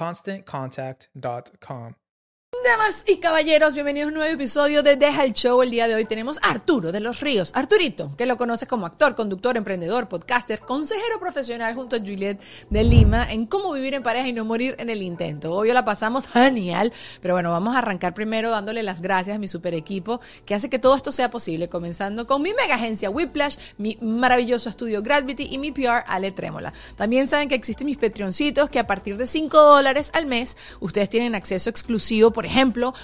[0.00, 1.94] ConstantContact.com.
[2.62, 5.62] Damas y caballeros, bienvenidos a un nuevo episodio de Deja el Show.
[5.62, 7.52] El día de hoy tenemos a Arturo de los Ríos.
[7.54, 12.84] Arturito, que lo conoces como actor, conductor, emprendedor, podcaster, consejero profesional junto a Juliet de
[12.84, 15.52] Lima en cómo vivir en pareja y no morir en el intento.
[15.52, 16.92] Hoy la pasamos genial,
[17.22, 20.68] pero bueno, vamos a arrancar primero dándole las gracias a mi super equipo que hace
[20.68, 25.48] que todo esto sea posible, comenzando con mi mega agencia Whiplash, mi maravilloso estudio Gravity
[25.50, 26.74] y mi PR Ale Trémola.
[26.94, 31.08] También saben que existen mis Patreoncitos que a partir de 5 dólares al mes ustedes
[31.08, 32.49] tienen acceso exclusivo, por ejemplo,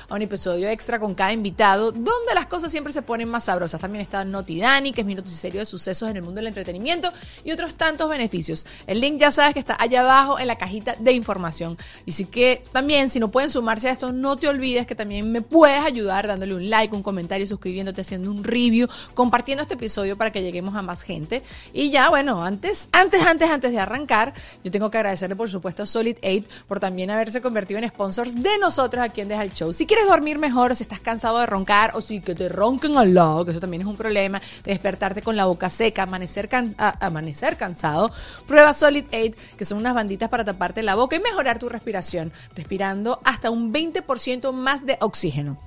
[0.08, 3.80] a un episodio extra con cada invitado, donde las cosas siempre se ponen más sabrosas.
[3.80, 7.12] También está Noti Dani, que es mi noticiero de sucesos en el mundo del entretenimiento,
[7.44, 8.66] y otros tantos beneficios.
[8.86, 11.78] El link ya sabes que está allá abajo en la cajita de información.
[12.04, 15.30] Y sí que también, si no pueden sumarse a esto, no te olvides que también
[15.30, 20.16] me puedes ayudar dándole un like, un comentario, suscribiéndote, haciendo un review, compartiendo este episodio
[20.16, 21.42] para que lleguemos a más gente.
[21.72, 24.34] Y ya, bueno, antes, antes, antes, antes de arrancar,
[24.64, 28.34] yo tengo que agradecerle, por supuesto, a Solid 8 por también haberse convertido en sponsors
[28.34, 29.72] de nosotros aquí en El Show.
[29.72, 32.96] Si quieres dormir mejor, o si estás cansado de roncar, o si que te ronquen
[32.96, 36.48] al lado, que eso también es un problema, de despertarte con la boca seca, amanecer,
[36.76, 38.10] amanecer cansado,
[38.46, 42.32] prueba Solid 8, que son unas banditas para taparte la boca y mejorar tu respiración,
[42.54, 45.58] respirando hasta un 20% más de oxígeno.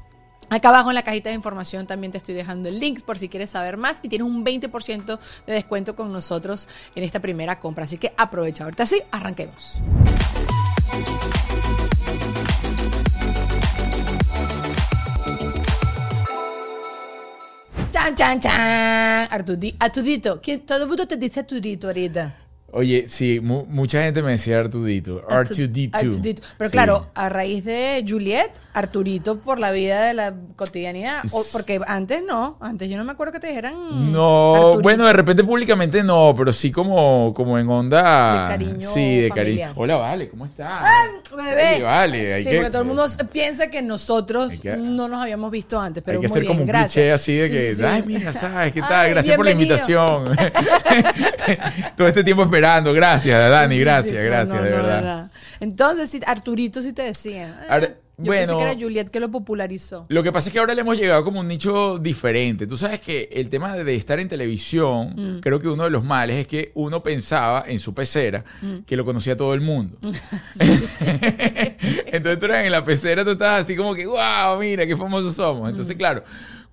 [0.50, 3.30] Acá abajo en la cajita de información también te estoy dejando el link por si
[3.30, 7.84] quieres saber más y tienes un 20% de descuento con nosotros en esta primera compra.
[7.84, 8.64] Así que aprovecha.
[8.64, 9.82] Ahorita sí, arranquemos.
[18.00, 19.28] Chan, chan, chan.
[19.30, 20.40] Artudi Artudito.
[20.42, 22.34] ¿Quién- Todo el mundo te dice Artudito ahorita.
[22.72, 25.22] Oye, sí, mu- mucha gente me decía Artudito.
[25.28, 25.96] R2D2.
[25.96, 26.42] Artudito.
[26.58, 26.72] Pero Sí.
[26.72, 31.24] claro, a raíz de Juliet, Arturito por la vida de la cotidianidad.
[31.32, 34.12] O- porque antes no, antes yo no me acuerdo que te dijeran.
[34.12, 34.82] No, Arturito.
[34.82, 38.44] bueno, de repente públicamente no, pero sí como, como en onda.
[38.44, 39.36] De cariño Sí, de familiar.
[39.36, 39.74] cariño.
[39.76, 40.84] Hola, Vale, ¿cómo estás?
[41.36, 41.76] Bebé.
[41.78, 45.22] Sí, vale, hay sí, que- porque todo el mundo piensa que nosotros que- no nos
[45.22, 46.92] habíamos visto antes, pero Hay que muy hacer bien, como un gracias.
[46.94, 48.94] cliché así de Sí, que, ay, mira, ¿sabes qué tal?
[49.06, 50.24] Ay, gracias por la invitación.
[51.98, 52.59] Todo este tiempo esperando.
[52.94, 55.32] Gracias, Dani, gracias, gracias, no, de verdad.
[55.60, 57.58] Entonces, Arturito sí te decía.
[58.22, 58.58] Yo pensé bueno.
[58.68, 60.06] que era Juliet que lo popularizó.
[60.10, 62.68] Lo que pasa es que ahora le hemos llegado como un nicho diferente.
[62.68, 65.40] Tú sabes que el tema de estar en televisión, Mm.
[65.40, 68.80] creo que uno de los males es que uno pensaba en su pecera Mm.
[68.86, 69.98] que lo conocía todo el mundo.
[72.08, 75.36] Entonces tú eras en la pecera, tú estabas así como que, wow, mira, qué famosos
[75.36, 75.64] somos.
[75.64, 75.68] Mm.
[75.70, 76.24] Entonces, claro,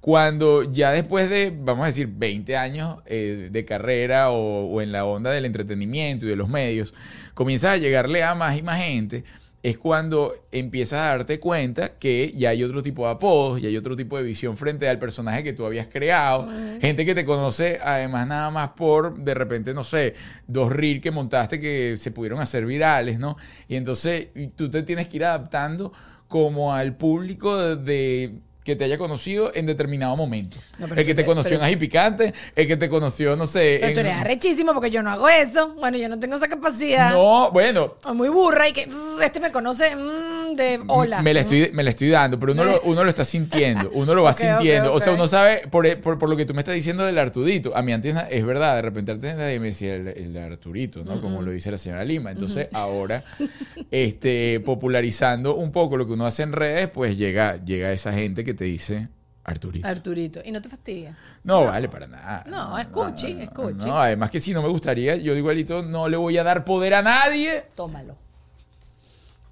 [0.06, 4.92] cuando ya después de, vamos a decir, 20 años eh, de carrera o, o en
[4.92, 6.94] la onda del entretenimiento y de los medios,
[7.34, 9.24] comienzas a llegarle a más y más gente.
[9.64, 13.76] es cuando empiezas a darte cuenta que ya hay otro tipo de apodos, ya hay
[13.76, 16.48] otro tipo de visión frente al personaje que tú habías creado.
[16.80, 20.14] Gente que te conoce además nada más por, de repente, no sé,
[20.46, 23.36] dos reels que montaste que se pudieron hacer virales, ¿no?
[23.66, 25.92] Y entonces tú te tienes que ir adaptando
[26.28, 28.34] como al público de, de
[28.66, 30.56] que te haya conocido en determinado momento.
[30.78, 33.46] No, el que tú te conoció pero- en Ají Picante, el que te conoció, no
[33.46, 35.74] sé, Pero tú en- eres arrechísimo porque yo no hago eso.
[35.76, 37.12] Bueno, yo no tengo esa capacidad.
[37.12, 41.22] No, bueno, Soy muy burra y que "Mm, este me conoce mm, de hola.
[41.22, 44.14] Me la, estoy, me la estoy dando, pero uno lo, uno lo está sintiendo, uno
[44.16, 44.92] lo va sintiendo.
[44.92, 47.76] O sea, uno sabe, por, por, por lo que tú me estás diciendo del Artudito,
[47.76, 51.20] a mí antes es verdad, de repente antes nadie me decía el, el Arturito, ¿no?
[51.20, 52.32] Como lo dice la señora Lima.
[52.32, 53.22] Entonces, ahora,
[53.92, 58.42] este, popularizando un poco lo que uno hace en redes, pues llega, llega esa gente
[58.44, 59.08] que te dice
[59.44, 59.86] Arturito.
[59.86, 60.40] Arturito.
[60.44, 61.16] Y no te fastidia.
[61.44, 62.44] No, vale, para nada.
[62.48, 63.86] No, es cuchi, es cuchi.
[63.86, 66.94] No, además que si no me gustaría, yo igualito no le voy a dar poder
[66.94, 68.16] a nadie Tómalo.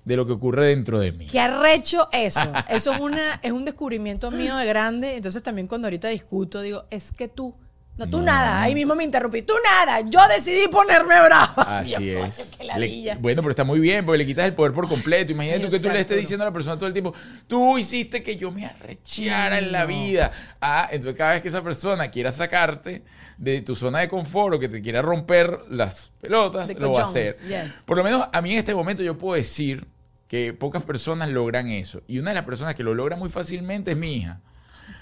[0.04, 1.26] de lo que ocurre dentro de mí.
[1.26, 2.52] Qué arrecho eso.
[2.68, 5.14] Eso es una es un descubrimiento mío de grande.
[5.14, 7.54] Entonces también cuando ahorita discuto digo, es que tú
[7.96, 8.61] no, tú nada.
[8.62, 9.43] Ahí mismo me interrumpí.
[9.43, 10.00] Tú nada.
[10.08, 11.55] Yo decidí ponerme brava.
[11.79, 12.58] Así coño, es.
[12.76, 15.32] Le- bueno, pero está muy bien, porque le quitas el poder por completo.
[15.32, 17.14] Imagínate tú que tú le estés diciendo a la persona todo el tiempo,
[17.46, 20.32] tú hiciste que yo me arrecheara en la vida.
[20.61, 23.05] Ah, entonces cada vez que esa persona quiera sacarte
[23.38, 27.02] de tu zona de confort o que te quiera romper las pelotas, The lo va
[27.02, 27.35] a hacer.
[27.49, 27.73] yes.
[27.85, 29.87] Por lo menos a mí en este momento yo puedo decir
[30.29, 32.02] que pocas personas logran eso.
[32.08, 34.41] Y una de las personas que lo logra muy fácilmente es mi hija.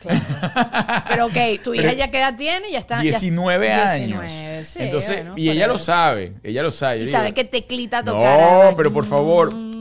[1.08, 2.96] Pero ok, tu hija Pero- ya qué edad tiene, ya está.
[2.96, 4.20] ya- 19 años.
[4.20, 7.02] 19, sí, Entonces, bueno, y ella lo sabe, ella lo sabe.
[7.02, 8.70] Y sabe digo, qué teclita tocar.
[8.70, 9.08] no, pero por mm.
[9.08, 9.72] favor.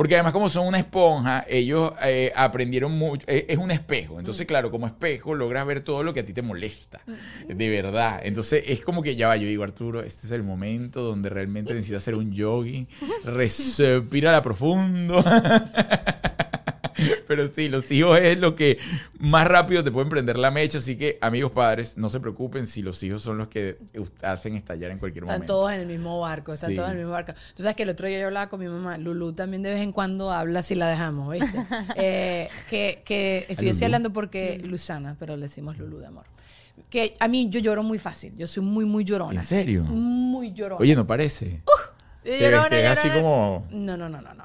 [0.00, 3.26] Porque además como son una esponja, ellos eh, aprendieron mucho.
[3.28, 4.18] eh, es un espejo.
[4.18, 7.02] Entonces, claro, como espejo logras ver todo lo que a ti te molesta.
[7.46, 8.18] De verdad.
[8.22, 9.36] Entonces es como que ya va.
[9.36, 12.86] Yo digo, Arturo, este es el momento donde realmente necesitas hacer un yogi.
[13.26, 15.22] Respira la profundo.
[17.30, 18.78] Pero sí, los hijos es lo que
[19.20, 20.78] más rápido te pueden prender la mecha.
[20.78, 23.78] Así que, amigos padres, no se preocupen si los hijos son los que
[24.20, 25.52] hacen estallar en cualquier Están momento.
[25.54, 26.74] todos en el mismo barco, están Sí.
[26.74, 27.32] todos en el mismo barco.
[27.54, 29.80] Tú sabes que el otro día yo hablaba con mi mamá, Lulu también de vez
[29.80, 31.56] en cuando habla si la dejamos, ¿viste?
[31.96, 33.84] Eh, que, que Lulú?
[33.84, 36.24] hablando porque Luisana, pero le decimos Lulu de amor.
[36.88, 39.38] Que a mí yo lloro muy fácil, yo soy muy, muy llorona.
[39.40, 39.84] ¿En serio?
[39.84, 40.80] Muy llorona.
[40.80, 41.62] Oye, no parece.
[42.24, 44.20] Te llorona, ves- te ves así como- no, no, no.
[44.20, 44.39] no.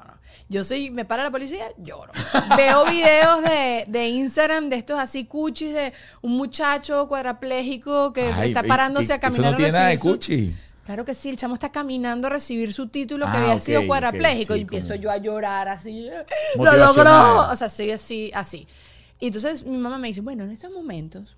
[0.48, 2.12] Yo soy, me para la policía, lloro.
[2.56, 8.48] Veo videos de, de Instagram de estos así cuchis de un muchacho cuadrapléjico que Ay,
[8.50, 10.54] está parándose a caminar Eso no tiene nada de cuchi.
[10.84, 13.84] Claro que sí, el chamo está caminando a recibir su título que Ah, había sido
[13.88, 16.08] cuadrapléjico sí, y empiezo como- yo a llorar así.
[16.56, 17.48] ¡Lo logró!
[17.50, 18.68] O sea, soy así, así.
[19.18, 21.36] Y entonces mi mamá me dice, bueno, en esos momentos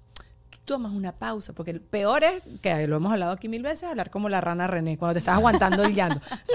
[0.69, 4.11] tomas una pausa, porque el peor es, que lo hemos hablado aquí mil veces, hablar
[4.11, 6.21] como la rana René, cuando te estás aguantando el llanto.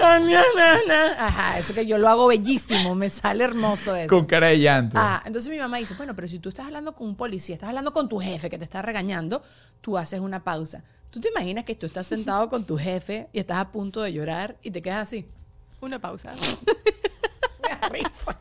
[1.18, 4.08] Ajá, eso que yo lo hago bellísimo, me sale hermoso eso.
[4.08, 4.96] Con cara de llanto.
[4.98, 7.70] Ah, entonces mi mamá dice, bueno, pero si tú estás hablando con un policía, estás
[7.70, 9.42] hablando con tu jefe que te está regañando,
[9.80, 10.84] tú haces una pausa.
[11.10, 14.12] ¿Tú te imaginas que tú estás sentado con tu jefe y estás a punto de
[14.12, 15.26] llorar y te quedas así?
[15.80, 16.34] Una pausa.
[17.62, 18.38] me da risa.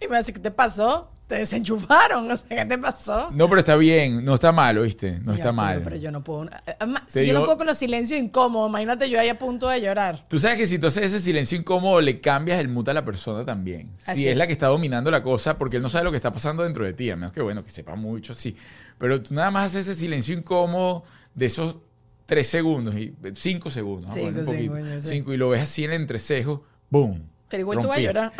[0.00, 1.10] Y me dice, ¿qué te pasó?
[1.26, 3.30] Te desenchufaron, no sé qué te pasó.
[3.32, 5.18] No, pero está bien, no está mal, ¿oíste?
[5.22, 5.82] No está mal.
[5.84, 6.48] Pero yo no puedo.
[6.80, 9.38] Además, Te si yo no digo- puedo con los silencios incómodos, imagínate yo ahí a
[9.38, 10.24] punto de llorar.
[10.28, 13.04] Tú sabes que si tú haces ese silencio incómodo, le cambias el mood a la
[13.04, 13.90] persona también.
[14.06, 16.16] Así si es la que está dominando la cosa, porque él no sabe lo que
[16.16, 18.56] está pasando dentro de ti, a menos que, bueno, que sepa mucho, sí.
[18.96, 21.76] Pero tú nada más haces ese silencio incómodo de esos
[22.24, 24.74] tres segundos, y cinco segundos, a Cinco, un poquito.
[24.76, 25.08] cinco, sí.
[25.08, 27.22] Cinco, y lo ves así en el entrecejo, ¡boom!
[27.48, 28.32] Pero igual tú vas a llorar.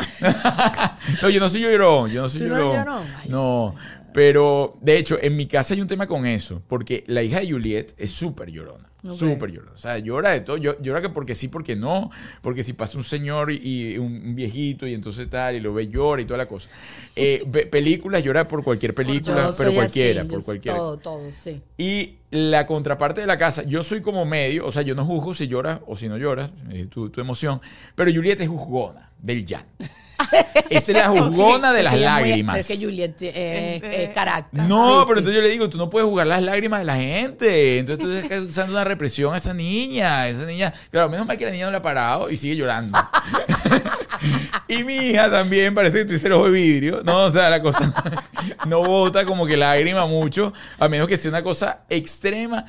[1.21, 2.75] No, yo no soy llorón, yo no soy ¿Tú no llorón.
[2.75, 3.03] llorón?
[3.21, 3.75] Ay, no,
[4.13, 7.51] pero de hecho, en mi casa hay un tema con eso, porque la hija de
[7.51, 8.89] Juliet es súper llorona.
[9.01, 9.13] Ok.
[9.13, 9.71] Súper llorona.
[9.73, 10.57] O sea, llora de todo.
[10.57, 12.11] Llo- Llora que porque sí, porque no.
[12.41, 15.87] Porque si pasa un señor y, y un, viejito y entonces tal, y lo ve,
[15.87, 16.69] llora y toda la cosa.
[17.15, 20.77] Eh, películas, llora por cualquier película, Yo pero cualquiera, así, por cualquiera.
[20.77, 21.61] Todo, todo, sí.
[21.77, 25.33] Y la contraparte de la casa, yo soy como medio, o sea, yo no juzgo
[25.33, 27.61] si lloras o si no lloras, es tu, tu emoción,
[27.95, 29.69] pero Juliet es juzgona del llanto.
[30.69, 32.53] Esa es la juzgona de Es las es muy- lágrimas.
[32.55, 34.63] pero es que Juliet eh, Eh, eh, carácter.
[34.63, 35.19] No, Sí, pero sí.
[35.19, 37.79] entonces yo le digo, tú no puedes jugar las lágrimas de la gente.
[37.79, 40.27] Entonces tú estás usando una represión a esa niña.
[40.27, 42.97] Esa niña, claro, menos mal que la niña no la ha parado y sigue llorando.
[44.67, 47.01] y mi hija también parece que te el ojo de vidrio.
[47.03, 47.93] No, o sea, la cosa
[48.67, 52.65] no bota como que lágrima mucho, a menos que sea una cosa extrema.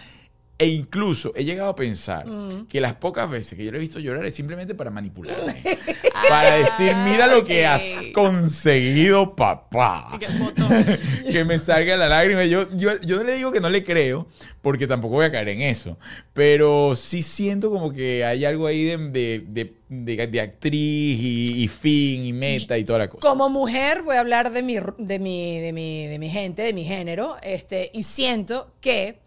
[0.61, 2.67] E incluso he llegado a pensar Mm.
[2.69, 5.55] que las pocas veces que yo le he visto llorar es simplemente para manipularme.
[6.29, 7.83] para decir, mira lo que has
[8.15, 10.19] conseguido, papá.
[11.31, 12.45] Que me salga la lágrima.
[12.45, 14.27] Yo, yo, yo no le digo que no le creo,
[14.63, 15.97] porque tampoco voy a caer en eso.
[16.33, 21.63] Pero sí siento como que hay algo ahí de, de, de- de- de actriz y,
[21.65, 23.21] y fin y meta y toda la cosa.
[23.27, 26.73] Como mujer voy a hablar de mi, de mi, de mi, de mi gente, de
[26.73, 29.19] mi género, este, y siento que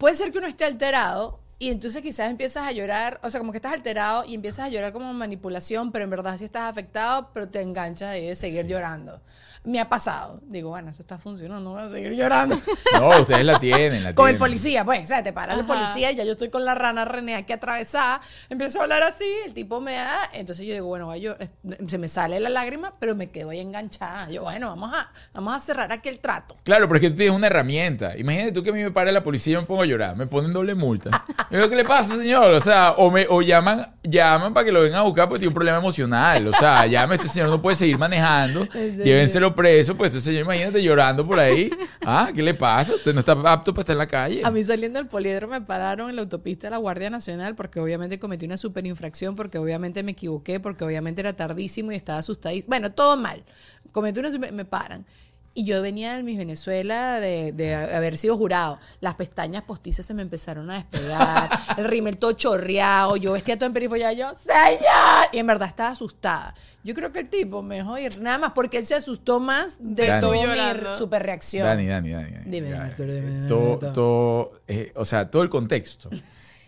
[0.00, 3.52] puede ser que uno esté alterado y entonces quizás empiezas a llorar, o sea, como
[3.52, 7.28] que estás alterado y empiezas a llorar como manipulación, pero en verdad sí estás afectado,
[7.34, 9.20] pero te enganchas de seguir llorando.
[9.62, 10.40] Me ha pasado.
[10.46, 12.58] Digo, bueno, eso está funcionando, voy a seguir llorando.
[12.94, 16.10] No, ustedes la tienen, la Con el policía, pues, o sea, te para el policía
[16.10, 19.54] y ya yo estoy con la rana René aquí atravesada, empiezo a hablar así, el
[19.54, 21.52] tipo me da, entonces yo digo, bueno, vaya, yo, es-
[21.86, 24.28] se me sale la lágrima, pero me quedo ahí enganchada.
[24.30, 26.56] Yo, bueno, vamos a, vamos a cerrar aquí el trato.
[26.64, 28.16] Claro, pero es que tú tienes una herramienta.
[28.18, 30.16] Imagínate tú que a mí me para la policía y yo me pongo a llorar.
[30.16, 31.24] Me ponen doble multa.
[31.50, 32.52] Y digo, ¿qué le pasa, señor?
[32.52, 35.48] O sea, o, me, o llaman, llaman para que lo vengan a buscar porque tiene
[35.48, 36.46] un problema emocional.
[36.46, 38.66] O sea, llame, este señor no puede seguir manejando.
[38.66, 39.96] Llévenselo preso.
[39.96, 41.70] Pues este señor, imagínate llorando por ahí.
[42.04, 42.94] Ah, ¿qué le pasa?
[42.94, 44.40] Usted no está apto para estar en la calle.
[44.44, 47.80] A mí saliendo del poliedro me pararon en la autopista de la Guardia Nacional porque
[47.80, 52.18] obviamente cometí una super infracción, porque obviamente me equivoqué, porque obviamente era tardísimo y estaba
[52.20, 52.68] asustadísimo.
[52.70, 53.44] Bueno, todo mal.
[53.92, 55.04] Cometí una super- me paran.
[55.52, 58.78] Y yo venía de mis Venezuela de, de haber sido jurado.
[59.00, 61.50] Las pestañas postizas se me empezaron a despegar.
[61.76, 63.16] el rímel todo chorreado.
[63.16, 64.14] Yo vestía todo en perifollado.
[64.14, 65.26] Yo, ¡Señor!
[65.32, 66.54] Y en verdad estaba asustada.
[66.84, 69.76] Yo creo que el tipo me dejó ir nada más porque él se asustó más
[69.80, 70.20] de Dani.
[70.20, 71.66] toda mi super reacción.
[71.66, 72.30] Dani, Dani, Dani.
[72.30, 72.44] Dani.
[72.50, 76.08] Dime, Ya, Arturo, dime, dime, todo, dime, todo, eh, o sea, todo el contexto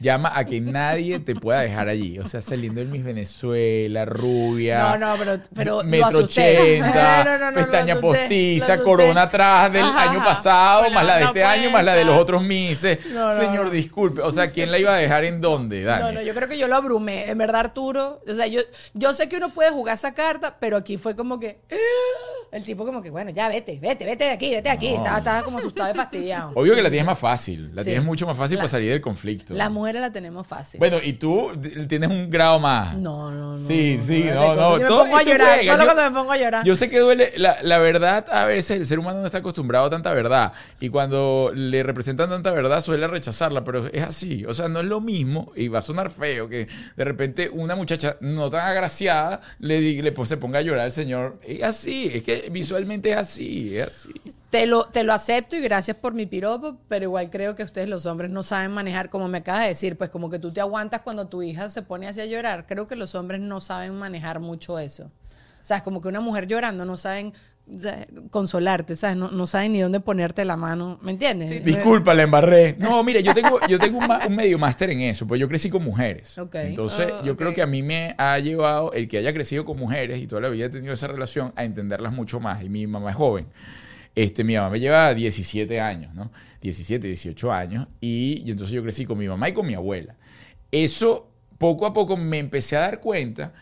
[0.02, 2.18] llama a que nadie te pueda dejar allí.
[2.18, 4.96] O sea, saliendo de Miss Venezuela, rubia.
[4.98, 10.22] No, no, pero, metro ochenta, No, no, no, pestaña postiza, corona atrás del Ajá, año
[10.22, 14.20] pasado, la más la de este año, más la de los otros no, Señor, disculpe.
[14.22, 16.02] O sea, ¿quién la iba a dejar en dónde, Dani?
[16.02, 17.30] No, no, yo creo que yo lo abrumé.
[17.30, 18.20] En verdad, Arturo.
[18.28, 18.60] O sea, yo,
[18.94, 21.60] yo sé que uno puede jugar esa carta, pero aquí fue como que.
[22.50, 24.88] El tipo, como que, bueno, ya vete, vete, vete de aquí, vete de aquí.
[24.88, 26.50] Estaba, estaba como asustado y fastidiado.
[26.54, 27.74] Obvio que la tienes más fácil.
[27.74, 27.88] La Sí.
[27.88, 29.54] tienes mucho más fácil La- para salir del conflicto.
[29.54, 30.78] Las mujeres la tenemos fácil.
[30.78, 31.52] Bueno, y tú
[31.88, 32.96] tienes un grado más.
[32.96, 33.68] no, no, no.
[33.68, 35.58] Sí, sí, no, no, Yo me pongo a llorar.
[35.58, 35.72] juega.
[35.72, 36.64] Solo Yo- cuando me pongo a llorar.
[36.64, 39.86] Yo sé que duele, la, la verdad, a veces el ser humano no está acostumbrado
[39.86, 40.52] a tanta verdad.
[40.80, 44.44] Y cuando le representan tanta verdad, suele rechazarla, pero es así.
[44.46, 47.76] O sea, no es lo mismo, y va a sonar feo, que de repente una
[47.76, 51.36] muchacha no tan agraciada le, le pues, se ponga a llorar al señor.
[51.46, 54.10] Es así, es que visualmente es así, es así.
[54.52, 57.88] Te lo, te lo acepto y gracias por mi piropo, pero igual creo que ustedes
[57.88, 60.60] los hombres no saben manejar, como me acabas de decir, pues como que tú te
[60.60, 62.66] aguantas cuando tu hija se pone así a llorar.
[62.66, 65.04] Creo que los hombres no saben manejar mucho eso.
[65.04, 67.32] O sea, es como que una mujer llorando no saben
[68.28, 69.16] consolarte, ¿sabes?
[69.16, 71.48] No, no saben ni dónde ponerte la mano, ¿me entiendes?
[71.48, 71.60] Sí.
[71.60, 72.76] Disculpa, la embarré.
[72.78, 75.82] No, mire, yo tengo, yo tengo un, medio máster en eso, pues yo crecí con
[75.82, 76.36] mujeres.
[76.52, 79.78] Entonces, Ah, yo creo que a mí me ha llevado el que haya crecido con
[79.78, 82.62] mujeres y toda la vida he tenido esa relación a entenderlas mucho más.
[82.62, 83.46] Y mi mamá es joven.
[84.14, 86.30] Este, mi mamá me lleva 17 años, ¿no?
[86.60, 87.88] 17, 18 años.
[88.00, 90.16] Y, y entonces yo crecí con mi mamá y con mi abuela.
[90.70, 93.52] Eso, poco a poco me empecé a dar cuenta,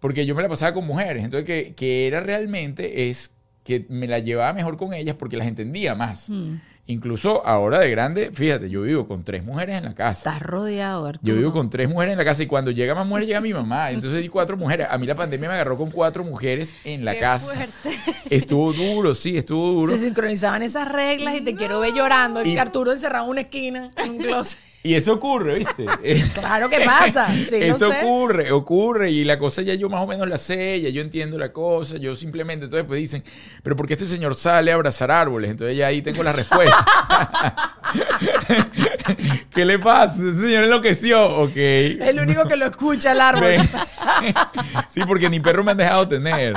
[0.00, 1.24] porque yo me la pasaba con mujeres.
[1.24, 3.32] Entonces, que, que era realmente es
[3.64, 6.30] que me la llevaba mejor con ellas porque las entendía más.
[6.30, 6.54] Mm.
[6.90, 10.30] Incluso ahora de grande, fíjate, yo vivo con tres mujeres en la casa.
[10.30, 11.28] Estás rodeado, Arturo.
[11.34, 13.52] Yo vivo con tres mujeres en la casa y cuando llega más mujeres llega mi
[13.52, 13.90] mamá.
[13.90, 14.86] Entonces hay cuatro mujeres.
[14.90, 17.54] A mí la pandemia me agarró con cuatro mujeres en la Qué casa.
[17.54, 18.00] fuerte.
[18.34, 19.92] Estuvo duro, sí, estuvo duro.
[19.98, 22.42] Se sincronizaban esas reglas y te quiero ver llorando.
[22.42, 24.58] Y- Arturo encerrado en una esquina, en un closet.
[24.84, 25.86] Y eso ocurre, ¿viste?
[26.34, 27.26] Claro que pasa.
[27.34, 27.98] Sí, no Eso sé.
[27.98, 29.10] ocurre, ocurre.
[29.10, 31.96] Y la cosa ya yo más o menos la sé, ya yo entiendo la cosa.
[31.96, 33.24] Yo simplemente, entonces pues dicen,
[33.62, 35.50] pero ¿por qué este señor sale a abrazar árboles?
[35.50, 37.76] Entonces ya ahí tengo la respuesta.
[39.50, 40.14] ¿Qué le pasa?
[40.14, 41.22] Ese señor enloqueció.
[41.42, 41.56] Ok.
[41.56, 43.56] El único que lo escucha el árbol.
[44.88, 46.54] Sí, porque ni perro me han dejado tener.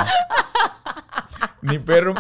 [1.62, 2.16] Ni perro.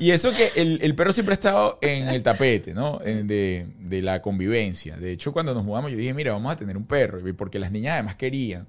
[0.00, 3.00] Y eso que el, el perro siempre ha estado en el tapete, ¿no?
[3.04, 4.96] En- De, de la convivencia.
[4.96, 7.20] De hecho, cuando nos mudamos, yo dije, mira, vamos a tener un perro.
[7.36, 8.66] Porque las niñas además querían.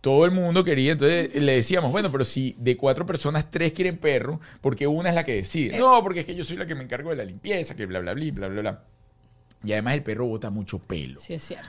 [0.00, 0.92] Todo el mundo quería.
[0.92, 5.14] Entonces le decíamos, bueno, pero si de cuatro personas, tres quieren perro, porque una es
[5.14, 5.78] la que decide.
[5.78, 8.00] No, porque es que yo soy la que me encargo de la limpieza, que bla,
[8.00, 8.84] bla, bla, bla, bla, bla.
[9.64, 11.18] Y además el perro bota mucho pelo.
[11.18, 11.66] Sí, es cierto.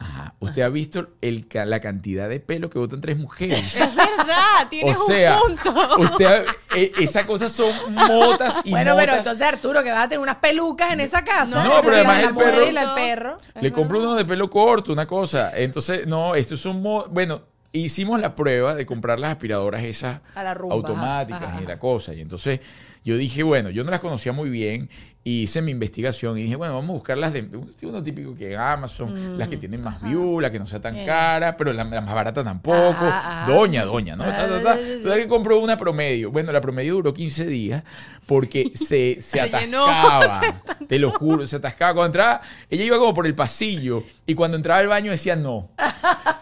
[0.00, 0.34] Ajá.
[0.38, 3.74] Usted ha visto el, la cantidad de pelo que botan tres mujeres.
[3.76, 5.98] Es verdad, tienes O sea, un punto.
[5.98, 10.08] usted, ha- e- esa cosa son motas y bueno, pero entonces Arturo, que vas a
[10.08, 11.64] tener unas pelucas en esa casa.
[11.64, 13.38] No, pero La- además el perro- el perro.
[13.60, 15.50] Le compro uno de pelo corto, una cosa.
[15.56, 16.80] Entonces, no, estos son...
[16.80, 21.60] mo- Bueno, hicimos la prueba de comprar las aspiradoras esas A la rumba, automáticas ajá,
[21.62, 22.14] y la cosa.
[22.14, 22.60] Y entonces
[23.04, 24.90] yo dije, bueno, yo no las conocía muy bien
[25.24, 27.46] Y hice mi investigación y dije, bueno, vamos a buscar las de
[27.82, 30.96] uno típico que en Amazon, las que tienen más view, la que no sea tan
[30.96, 31.04] Eh.
[31.04, 32.76] cara, pero la, la más barata tampoco.
[32.78, 33.52] Ajá, ajá.
[33.52, 34.24] Doña, doña, ¿no?
[34.24, 34.72] Ta, ta, ta.
[34.72, 34.78] Ah.
[34.80, 36.30] Entonces alguien compró una promedio.
[36.30, 37.82] Bueno, la promedio duró 15 días
[38.24, 39.86] porque se, se llenó.
[39.86, 40.62] atascaba.
[40.88, 41.92] Te lo juro, se atascaba.
[41.92, 45.68] Cuando entraba, ella iba como por el pasillo y cuando entraba al baño decía no.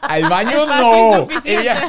[0.02, 1.26] Al baño no.
[1.44, 1.88] Ella,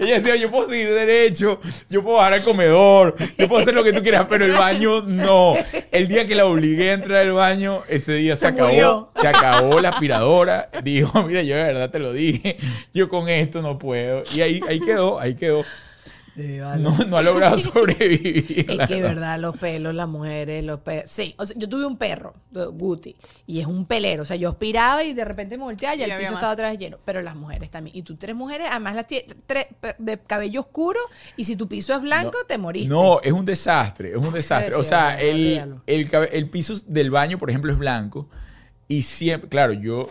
[0.00, 3.84] ella decía, yo puedo seguir derecho, yo puedo bajar al comedor, yo puedo hacer lo
[3.84, 5.54] que tú quieras, pero el baño no.
[5.90, 8.68] El día que la obligué a entrar al baño, ese día se, Se acabó.
[8.68, 9.10] murió.
[9.20, 10.70] Se acabó la aspiradora.
[10.82, 12.56] Dijo, mira, yo de verdad te lo dije,
[12.94, 14.22] yo con esto no puedo.
[14.34, 15.64] Y ahí, ahí quedó, ahí quedó.
[16.34, 18.70] No, no ha logrado sobrevivir.
[18.70, 19.08] Es que, verdad.
[19.14, 21.10] verdad, los pelos, las mujeres, los perros.
[21.10, 23.14] Sí, o sea, yo tuve un perro, Guti,
[23.46, 24.22] y es un pelero.
[24.22, 26.38] O sea, yo aspiraba y de repente me volteaba y Y el piso más.
[26.40, 26.98] estaba otra vez lleno.
[27.04, 27.96] Pero las mujeres también.
[27.96, 29.66] Y tú tres mujeres, además las tienes tres
[29.98, 31.00] de cabello oscuro,
[31.36, 32.88] y si tu piso es blanco, te moriste.
[32.88, 34.74] No, es un desastre, es un desastre.
[34.74, 38.28] O sea, el, el, el piso del baño, por ejemplo, es blanco.
[38.88, 40.08] Y siempre, claro, yo,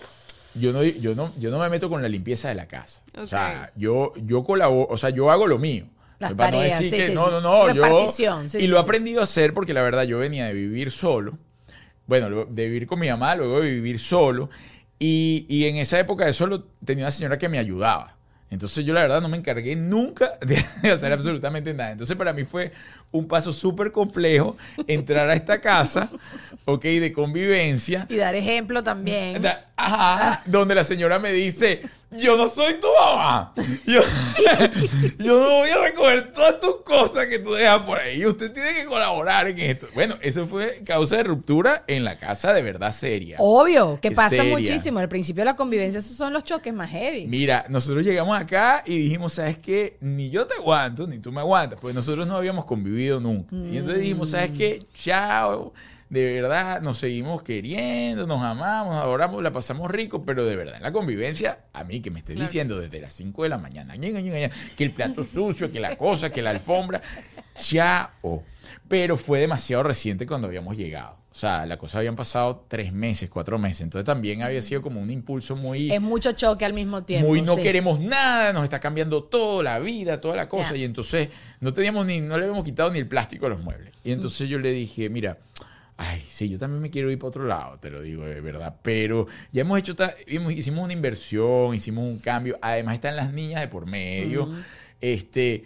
[0.55, 3.01] yo, no, yo, no, yo no me meto con la limpieza de la casa.
[3.17, 5.85] O sea, yo, yo colaboro, o sea, yo hago lo mío.
[6.21, 7.83] Las Para no tareas, decir sí, que sí, no, no, no, yo.
[7.83, 10.91] Repartición, sí, y lo he aprendido a hacer porque la verdad yo venía de vivir
[10.91, 11.37] solo.
[12.07, 14.49] Bueno, de vivir con mi mamá, luego de vivir solo.
[14.99, 18.17] Y, y en esa época de solo tenía una señora que me ayudaba.
[18.51, 21.91] Entonces yo la verdad no me encargué nunca de, de hacer absolutamente nada.
[21.93, 22.71] Entonces para mí fue
[23.11, 26.09] un paso súper complejo entrar a esta casa,
[26.65, 28.05] ok, de convivencia.
[28.09, 29.41] Y dar ejemplo también.
[29.41, 31.81] Da- Ajá, donde la señora me dice,
[32.17, 33.53] yo no soy tu mamá.
[33.85, 34.01] Yo,
[35.19, 38.25] yo no voy a recoger todas tus cosas que tú dejas por ahí.
[38.25, 39.87] Usted tiene que colaborar en esto.
[39.93, 43.37] Bueno, eso fue causa de ruptura en la casa de verdad seria.
[43.39, 44.57] Obvio, que pasa Seria.
[44.57, 44.99] muchísimo.
[44.99, 47.27] Al principio de la convivencia, esos son los choques más heavy.
[47.27, 49.97] Mira, nosotros llegamos acá y dijimos, ¿sabes qué?
[50.01, 53.55] Ni yo te aguanto, ni tú me aguantas, pues nosotros no habíamos convivido nunca.
[53.55, 54.83] Y entonces dijimos, ¿sabes qué?
[54.93, 55.73] Chao,
[56.11, 60.83] de verdad, nos seguimos queriendo, nos amamos, adoramos, la pasamos rico, pero de verdad, en
[60.83, 64.09] la convivencia, a mí que me estés diciendo desde las 5 de la mañana, ña,
[64.09, 67.01] ña, ña, ña, que el plato sucio, que la cosa, que la alfombra,
[67.57, 68.43] chao.
[68.89, 71.15] Pero fue demasiado reciente cuando habíamos llegado.
[71.31, 73.79] O sea, la cosa habían pasado tres meses, cuatro meses.
[73.79, 77.29] Entonces también había sido como un impulso muy Es mucho choque al mismo tiempo.
[77.29, 77.61] muy no sí.
[77.61, 80.75] queremos nada, nos está cambiando todo, la vida, toda la cosa.
[80.75, 81.29] Y entonces
[81.61, 83.93] no teníamos ni, no le habíamos quitado ni el plástico a los muebles.
[84.03, 85.37] Y entonces yo le dije, mira,
[86.01, 88.77] ay, sí, yo también me quiero ir para otro lado, te lo digo de verdad.
[88.81, 89.95] Pero ya hemos hecho,
[90.27, 92.57] hicimos una inversión, hicimos un cambio.
[92.61, 94.49] Además están las niñas de por medio.
[95.01, 95.65] Este.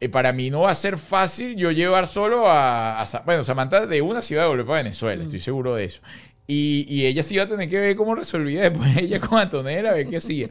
[0.00, 3.86] eh, para mí no va a ser fácil yo llevar solo a, a Bueno, Samantha
[3.86, 6.02] de una se iba a volver para Venezuela, estoy seguro de eso.
[6.46, 9.90] Y, y ella sí iba a tener que ver cómo resolvía después ella con Antonella,
[9.90, 10.50] a ver qué hacía.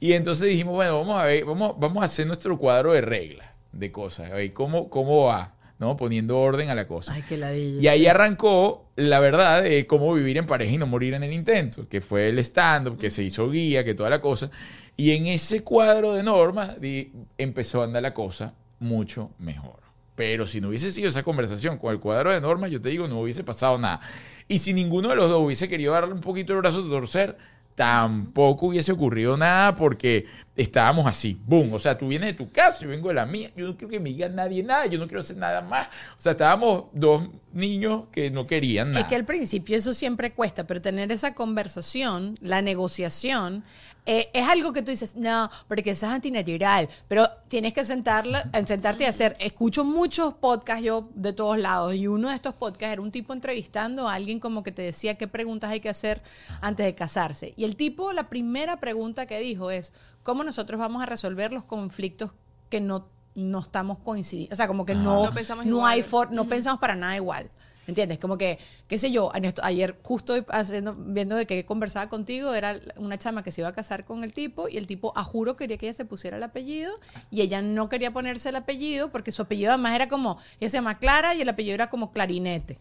[0.00, 3.48] Y entonces dijimos, bueno, vamos a ver, vamos, vamos a hacer nuestro cuadro de reglas,
[3.72, 5.96] de cosas, a ver cómo, cómo va, ¿no?
[5.96, 7.12] Poniendo orden a la cosa.
[7.12, 7.80] Ay, qué ladilla.
[7.82, 11.32] Y ahí arrancó la verdad de cómo vivir en pareja y no morir en el
[11.32, 14.50] intento, que fue el stand-up, que se hizo guía, que toda la cosa.
[14.96, 19.80] Y en ese cuadro de normas di- empezó a andar la cosa mucho mejor.
[20.14, 23.06] Pero si no hubiese sido esa conversación con el cuadro de normas, yo te digo,
[23.06, 24.00] no hubiese pasado nada.
[24.48, 27.36] Y si ninguno de los dos hubiese querido darle un poquito el brazo a torcer,
[27.76, 31.74] tampoco hubiese ocurrido nada porque estábamos así, boom.
[31.74, 33.90] O sea, tú vienes de tu casa, yo vengo de la mía, yo no quiero
[33.90, 35.88] que me diga nadie nada, yo no quiero hacer nada más.
[36.18, 39.02] O sea, estábamos dos niños que no querían nada.
[39.02, 43.62] Es que al principio eso siempre cuesta, pero tener esa conversación, la negociación,
[44.06, 48.48] eh, es algo que tú dices, no, porque eso es antinatural, pero tienes que sentarla,
[48.52, 49.36] eh, sentarte y hacer.
[49.40, 53.32] Escucho muchos podcasts yo de todos lados y uno de estos podcasts era un tipo
[53.32, 56.22] entrevistando a alguien como que te decía qué preguntas hay que hacer
[56.60, 57.52] antes de casarse.
[57.56, 59.92] Y el tipo, la primera pregunta que dijo es,
[60.22, 62.30] ¿cómo nosotros vamos a resolver los conflictos
[62.70, 64.54] que no, no estamos coincidiendo?
[64.54, 65.92] O sea, como que no, No pensamos no igual.
[65.92, 67.50] hay for- no pensamos para nada igual.
[67.86, 68.18] ¿Entiendes?
[68.18, 72.52] Como que, qué sé yo, en esto- ayer justo haciendo, viendo de que conversaba contigo,
[72.54, 75.22] era una chama que se iba a casar con el tipo y el tipo a
[75.24, 76.92] juro quería que ella se pusiera el apellido
[77.30, 80.76] y ella no quería ponerse el apellido porque su apellido además era como, ella se
[80.78, 82.78] llama Clara y el apellido era como clarinete.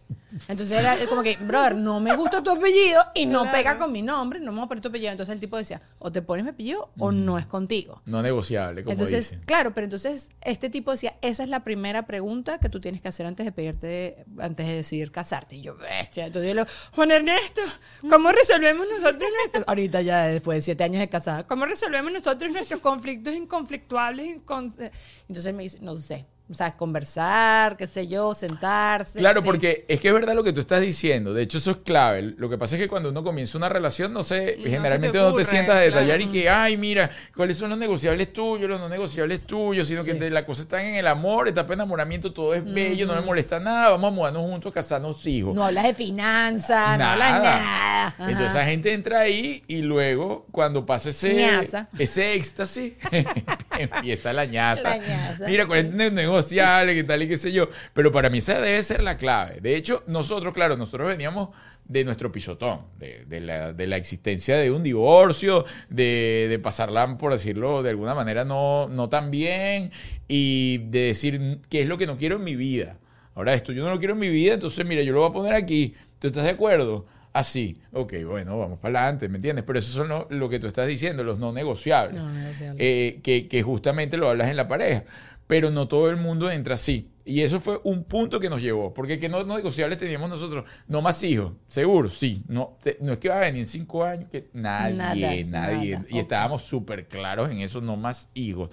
[0.50, 3.58] Entonces era como que, brother, no me gusta tu apellido y no Claro.
[3.58, 5.12] pega con mi nombre, no me voy a poner tu apellido.
[5.12, 8.02] Entonces el tipo decía, o te pones mi apellido o no es contigo.
[8.06, 9.46] No negociable, como Entonces, dicen.
[9.46, 13.08] claro, pero entonces este tipo decía, esa es la primera pregunta que tú tienes que
[13.08, 15.56] hacer antes de pedirte, antes de decidir casarte.
[15.56, 16.26] Y yo, bestia.
[16.28, 17.62] Entonces yo le Juan Ernesto,
[18.10, 19.64] ¿cómo resolvemos nosotros nuestros...
[19.68, 24.38] Ahorita ya después de siete años de casada, ¿cómo resolvemos nosotros nuestros conflictos inconflictuables?
[24.38, 24.92] incon-
[25.28, 26.26] Entonces me dice, no sé.
[26.48, 29.18] O sea, conversar, qué sé yo, sentarse.
[29.18, 29.46] Claro, sí.
[29.48, 31.34] porque es que es verdad lo que tú estás diciendo.
[31.34, 32.22] De hecho, eso es clave.
[32.38, 35.24] Lo que pasa es que cuando uno comienza una relación, no sé, no generalmente te
[35.24, 36.24] no te sientas a detallar claro.
[36.24, 40.14] y que, ay, mira, cuáles son los negociables tuyos, los no negociables tuyos, sino que
[40.14, 40.30] Sí.
[40.30, 43.60] la cosa está en el amor, etapa de enamoramiento, todo es bello, no me molesta
[43.60, 45.56] nada, vamos a mudarnos juntos, casarnos hijos.
[45.56, 48.08] No hablas de finanzas, no hablas nada.
[48.08, 48.30] Ajá.
[48.30, 51.90] Entonces esa gente entra ahí y luego cuando pasa ese, Ñaza.
[51.98, 52.94] ese éxtasis,
[53.96, 54.82] empieza la ñaza.
[54.82, 55.48] La ñaza.
[55.48, 57.70] Mira, cuál es tu negociable, tal y qué sé yo.
[57.94, 59.60] Pero para mí esa debe ser la clave.
[59.62, 61.50] De hecho, nosotros, claro, nosotros veníamos
[61.88, 67.18] de nuestro pisotón, de, de la, de la existencia de un divorcio, de, de pasarla,
[67.18, 69.92] por decirlo de alguna manera, no, no tan bien
[70.28, 72.98] y de decir qué es lo que no quiero en mi vida.
[73.36, 75.34] Ahora esto yo no lo quiero en mi vida, entonces mira, yo lo voy a
[75.34, 75.94] poner aquí.
[76.20, 77.06] ¿Tú estás de acuerdo?
[77.36, 77.78] Así.
[77.92, 79.66] Ok, bueno, vamos para adelante, ¿me entiendes?
[79.68, 82.18] Pero eso son lo, lo que tú estás diciendo, los no negociables.
[82.18, 82.78] No negociables.
[82.80, 85.04] Eh, que, que justamente lo hablas en la pareja.
[85.46, 87.12] Pero no todo el mundo entra así.
[87.28, 88.94] Y eso fue un punto que nos llevó.
[88.94, 90.64] Porque que no, no negociables teníamos nosotros.
[90.88, 91.52] No más hijos.
[91.68, 92.42] Seguro, sí.
[92.48, 94.30] No, te- no es que va a venir en cinco años.
[94.32, 95.46] que Nadie, Nada, nadie.
[95.46, 96.06] nada.
[96.10, 97.82] Y estábamos súper claros en eso.
[97.82, 98.70] No más hijos.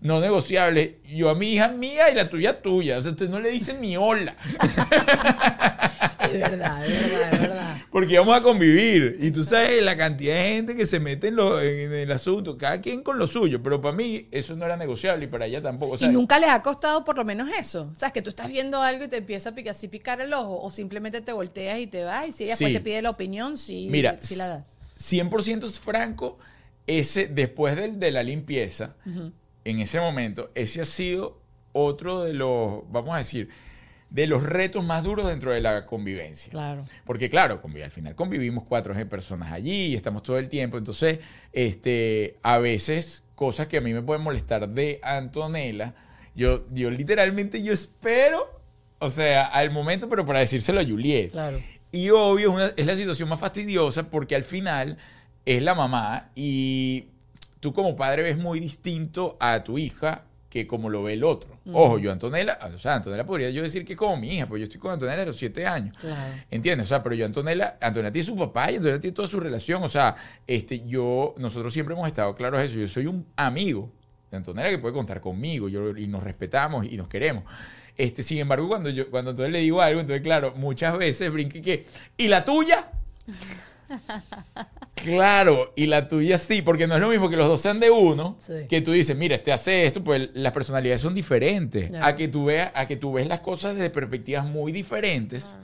[0.00, 0.92] No negociables.
[1.04, 2.98] Yo a mi hija mía y la tuya tuya.
[2.98, 4.36] O sea, ustedes no le dicen ni hola.
[6.26, 7.76] Es verdad, es verdad, es verdad.
[7.90, 9.18] Porque vamos a convivir.
[9.20, 12.58] Y tú sabes la cantidad de gente que se mete en, lo- en el asunto.
[12.58, 13.62] Cada quien con lo suyo.
[13.62, 15.96] Pero para mí eso no era negociable y para ella tampoco.
[16.04, 17.90] Y nunca les ha costado por lo menos eso.
[17.94, 20.32] O sea, que tú estás viendo algo y te empieza a picar, así picar el
[20.32, 23.10] ojo, o simplemente te volteas y te vas, y si ella después te pide la
[23.10, 24.66] opinión, sí, Mira, sí la das.
[24.98, 26.38] 100% es franco,
[26.86, 28.96] ese después del, de la limpieza,
[29.64, 31.40] en ese momento, ese ha sido
[31.72, 33.48] otro de los, vamos a decir,
[34.14, 36.48] de los retos más duros dentro de la convivencia.
[36.52, 36.84] Claro.
[37.04, 40.78] Porque claro, al final convivimos cuatro personas allí y estamos todo el tiempo.
[40.78, 41.18] Entonces,
[41.52, 45.94] este, a veces cosas que a mí me pueden molestar de Antonella,
[46.36, 48.60] yo, yo literalmente yo espero,
[49.00, 51.32] o sea, al momento, pero para decírselo a Juliet.
[51.32, 51.58] Claro.
[51.90, 54.96] Y obvio, es, una- es la situación más fastidiosa porque al final
[55.44, 57.06] es la mamá y
[57.58, 60.22] tú como padre ves muy distinto a tu hija
[60.54, 61.58] que como lo ve el otro.
[61.72, 64.60] Ojo, yo Antonella, o sea, Antonella podría yo decir que es como mi hija, porque
[64.60, 65.98] yo estoy con Antonella a los siete años.
[65.98, 66.32] Claro.
[66.48, 66.86] ¿Entiendes?
[66.86, 69.82] O sea, pero yo Antonella, Antonella tiene su papá y Antonella tiene toda su relación.
[69.82, 70.14] O sea,
[70.46, 72.78] este, yo, nosotros siempre hemos estado claros de eso.
[72.78, 73.90] Yo soy un amigo
[74.30, 77.42] de Antonella que puede contar conmigo yo, y nos respetamos y nos queremos.
[77.96, 81.60] Este, sin embargo, cuando yo, cuando entonces le digo algo, entonces, claro, muchas veces brinque
[81.62, 81.86] que,
[82.16, 82.92] ¿y la tuya?
[84.94, 87.90] Claro, y la tuya sí, porque no es lo mismo que los dos sean de
[87.90, 88.52] uno, Sí.
[88.68, 91.90] que tú dices, mira, este hace esto, pues las personalidades son diferentes.
[92.00, 95.58] A que tú veas, a que tú ves las cosas desde perspectivas muy diferentes,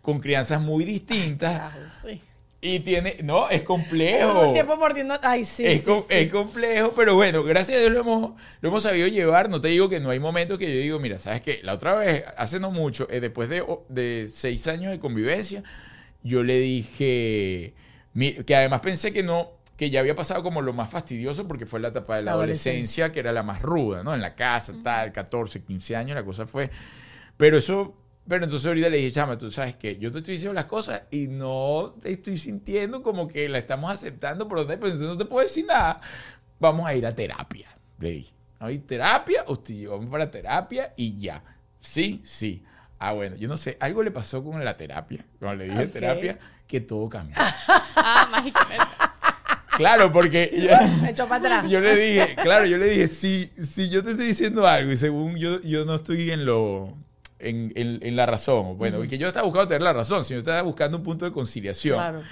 [0.00, 2.22] con crianzas muy distintas, sí.
[2.62, 4.32] y tiene, no, es complejo.
[4.32, 5.18] Todo el tiempo mordiendo.
[5.20, 5.66] Ay, sí.
[5.66, 6.14] es, sí, com- sí.
[6.14, 8.30] es complejo, pero bueno, gracias a Dios lo hemos,
[8.62, 9.50] lo hemos sabido llevar.
[9.50, 11.60] No te digo que no hay momentos que yo digo, mira, ¿sabes qué?
[11.64, 15.62] La otra vez, hace no mucho, eh, después de, de seis años de convivencia,
[16.26, 17.74] yo le dije,
[18.46, 21.80] que además pensé que no, que ya había pasado como lo más fastidioso porque fue
[21.80, 23.12] la etapa de la, adolescencia, adolescencia.
[23.12, 24.14] que era la más ruda, ¿no?
[24.14, 26.70] En la casa, tal, 14, 15 años, la cosa fue...
[27.36, 27.94] Pero eso,
[28.26, 31.04] pero entonces ahorita le dije, chama, tú sabes que yo te estoy diciendo las cosas
[31.10, 35.22] y no te estoy sintiendo como que la estamos aceptando por donde, pues entonces no
[35.22, 36.00] te puedo decir nada.
[36.58, 37.68] Vamos a ir a terapia.
[37.98, 39.44] Le dije, ¿a ir terapia?
[39.68, 41.44] Yo vamos para terapia y ya.
[41.78, 42.64] Sí, sí.
[42.98, 45.24] Ah, bueno, yo no sé, algo le pasó con la terapia.
[45.38, 47.36] Cuando le dije terapia, que todo cambió.
[47.96, 48.84] Ah, mágicamente.
[49.76, 50.50] Claro, porque
[51.02, 51.70] Me echó para atrás.
[51.70, 54.96] yo le dije, claro, yo le dije, si, si yo te estoy diciendo algo y
[54.96, 56.96] según yo, yo no estoy en lo
[57.38, 60.62] en, en- en la razón, bueno, que yo estaba buscando tener la razón, sino estaba
[60.62, 61.98] buscando un punto de conciliación.
[61.98, 62.22] Claro.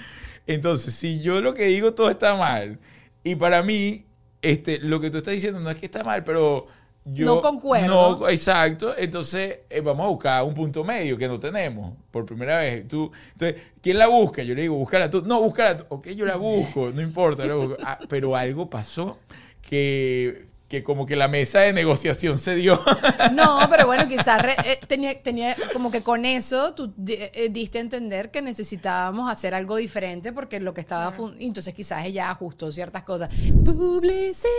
[0.47, 2.79] Entonces, si yo lo que digo todo está mal,
[3.23, 4.05] y para mí,
[4.41, 6.67] este, lo que tú estás diciendo no es que está mal, pero
[7.05, 8.17] yo No concuerdo.
[8.19, 8.95] no- exacto.
[8.97, 12.87] Entonces, eh, vamos a buscar un punto medio que no tenemos por primera vez.
[12.87, 14.41] Tú, entonces, ¿quién la busca?
[14.43, 15.21] Yo le digo, búscala tú.
[15.25, 15.85] No, búscala tú.
[15.89, 17.45] Ok, yo la busco, no importa.
[17.45, 17.77] la busco.
[17.83, 19.19] Ah, pero algo pasó
[19.61, 22.81] que, que como que la mesa de negociación se dio.
[23.33, 27.77] No, pero bueno, quizás re- eh, tenía, tenía como que con eso tú eh, diste
[27.79, 31.11] a entender que necesitábamos hacer algo diferente porque lo que estaba...
[31.11, 33.29] fun- Entonces quizás ella ajustó ciertas cosas.
[33.63, 34.49] Publicidad.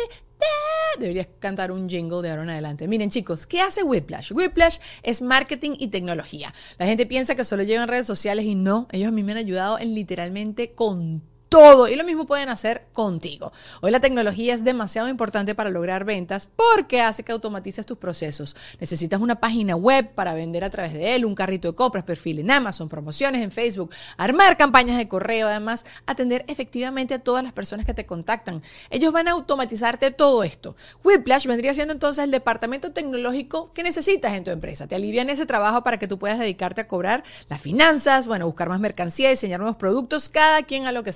[0.98, 2.88] Deberías cantar un jingle de ahora en adelante.
[2.88, 4.32] Miren chicos, ¿qué hace Whiplash?
[4.32, 6.52] Whiplash es marketing y tecnología.
[6.78, 9.38] La gente piensa que solo llevan redes sociales y no, ellos a mí me han
[9.38, 11.88] ayudado en literalmente con todo.
[11.88, 13.52] Y lo mismo pueden hacer contigo.
[13.80, 18.56] Hoy la tecnología es demasiado importante para lograr ventas porque hace que automatices tus procesos.
[18.80, 22.40] Necesitas una página web para vender a través de él, un carrito de compras, perfil
[22.40, 27.52] en Amazon, promociones en Facebook, armar campañas de correo, además atender efectivamente a todas las
[27.52, 28.62] personas que te contactan.
[28.90, 30.76] Ellos van a automatizarte todo esto.
[31.04, 34.86] Whiplash vendría siendo entonces el departamento tecnológico que necesitas en tu empresa.
[34.86, 38.68] Te alivian ese trabajo para que tú puedas dedicarte a cobrar las finanzas, bueno, buscar
[38.68, 41.12] más mercancía, diseñar nuevos productos, cada quien a lo que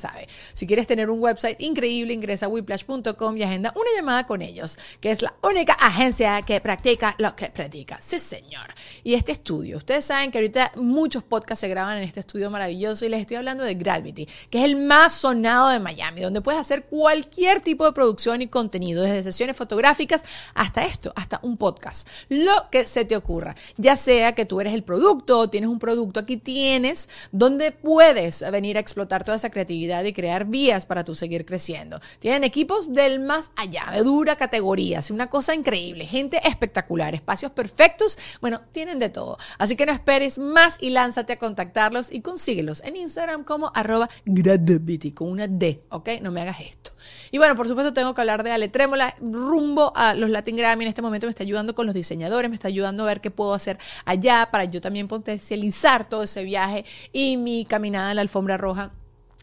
[0.54, 4.78] Si quieres tener un website increíble, ingresa a whiplash.com y agenda una llamada con ellos,
[5.00, 7.98] que es la única agencia que practica lo que predica.
[8.00, 8.74] Sí, señor.
[9.04, 13.04] Y este estudio, ustedes saben que ahorita muchos podcasts se graban en este estudio maravilloso
[13.04, 16.60] y les estoy hablando de Gravity, que es el más sonado de Miami, donde puedes
[16.60, 22.08] hacer cualquier tipo de producción y contenido, desde sesiones fotográficas hasta esto, hasta un podcast.
[22.28, 25.78] Lo que se te ocurra, ya sea que tú eres el producto o tienes un
[25.78, 31.14] producto, aquí tienes donde puedes venir a explotar toda esa creatividad crear vías para tú
[31.14, 32.00] seguir creciendo.
[32.18, 37.52] Tienen equipos del más allá, de dura categoría, es una cosa increíble, gente espectacular, espacios
[37.52, 39.38] perfectos, bueno, tienen de todo.
[39.58, 44.08] Así que no esperes más y lánzate a contactarlos y consíguelos en Instagram como arroba
[44.24, 46.08] gradabity, con una D, ¿ok?
[46.22, 46.92] No me hagas esto.
[47.30, 50.84] Y bueno, por supuesto tengo que hablar de Ale Trémola, rumbo a los Latin Grammy
[50.84, 53.30] en este momento me está ayudando con los diseñadores, me está ayudando a ver qué
[53.30, 58.22] puedo hacer allá para yo también potencializar todo ese viaje y mi caminada en la
[58.22, 58.92] alfombra roja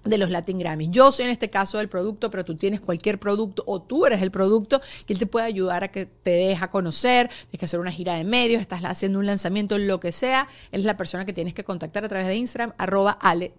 [0.10, 0.90] de los Latin Grammys.
[0.92, 4.22] Yo soy en este caso el producto, pero tú tienes cualquier producto o tú eres
[4.22, 7.80] el producto que él te puede ayudar a que te deja conocer, tienes que hacer
[7.80, 11.26] una gira de medios, estás haciendo un lanzamiento, lo que sea, él es la persona
[11.26, 13.54] que tienes que contactar a través de Instagram, arroba Ale.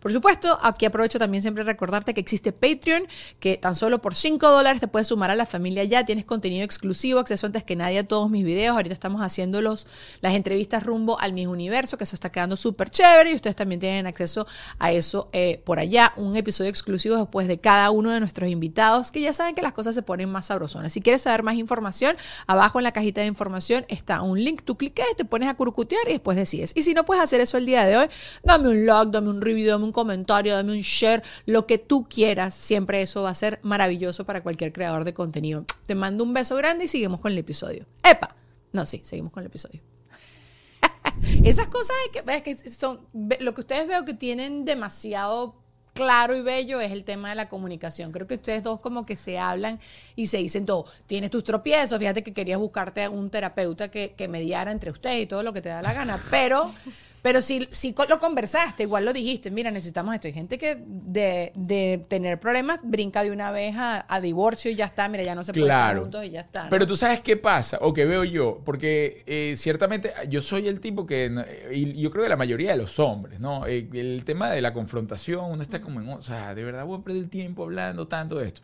[0.00, 3.06] Por supuesto, aquí aprovecho también siempre recordarte que existe Patreon,
[3.40, 6.64] que tan solo por 5 dólares te puedes sumar a la familia ya, tienes contenido
[6.64, 9.86] exclusivo, acceso antes que nadie a todos mis videos, ahorita estamos haciendo los,
[10.20, 13.80] las entrevistas rumbo al mismo universo, que eso está quedando súper chévere y ustedes también
[13.80, 14.46] tienen acceso
[14.78, 15.28] a eso.
[15.32, 19.32] Eh, por allá, un episodio exclusivo después de cada uno de nuestros invitados, que ya
[19.32, 20.92] saben que las cosas se ponen más sabrosonas.
[20.92, 24.76] Si quieres saber más información, abajo en la cajita de información está un link, tú
[24.76, 26.72] cliques, te pones a curcutear y después decides.
[26.74, 28.06] Y si no puedes hacer eso el día de hoy,
[28.42, 32.06] dame un like, dame un review, dame un comentario, dame un share, lo que tú
[32.08, 32.54] quieras.
[32.54, 35.64] Siempre eso va a ser maravilloso para cualquier creador de contenido.
[35.86, 37.86] Te mando un beso grande y seguimos con el episodio.
[38.02, 38.36] ¡Epa!
[38.72, 39.93] No, sí, seguimos con el episodio.
[41.44, 43.00] Esas cosas que, que son
[43.40, 45.56] lo que ustedes veo que tienen demasiado
[45.94, 48.12] claro y bello es el tema de la comunicación.
[48.12, 49.78] Creo que ustedes dos como que se hablan
[50.16, 50.86] y se dicen todo.
[51.06, 55.22] Tienes tus tropiezos, fíjate que querías buscarte a un terapeuta que, que mediara entre ustedes
[55.22, 56.70] y todo lo que te da la gana, pero
[57.24, 60.26] pero si, si lo conversaste, igual lo dijiste, mira, necesitamos esto.
[60.26, 64.74] Hay gente que de, de tener problemas brinca de una vez a, a, divorcio y
[64.74, 66.64] ya está, mira, ya no se puede estar juntos y ya está.
[66.64, 66.68] ¿no?
[66.68, 70.80] Pero tú sabes qué pasa, o que veo yo, porque eh, ciertamente yo soy el
[70.80, 71.32] tipo que,
[71.72, 73.64] y yo creo que la mayoría de los hombres, ¿no?
[73.64, 77.00] El, el tema de la confrontación, uno está como en, o sea, de verdad voy
[77.00, 78.60] a perder el tiempo hablando tanto de esto.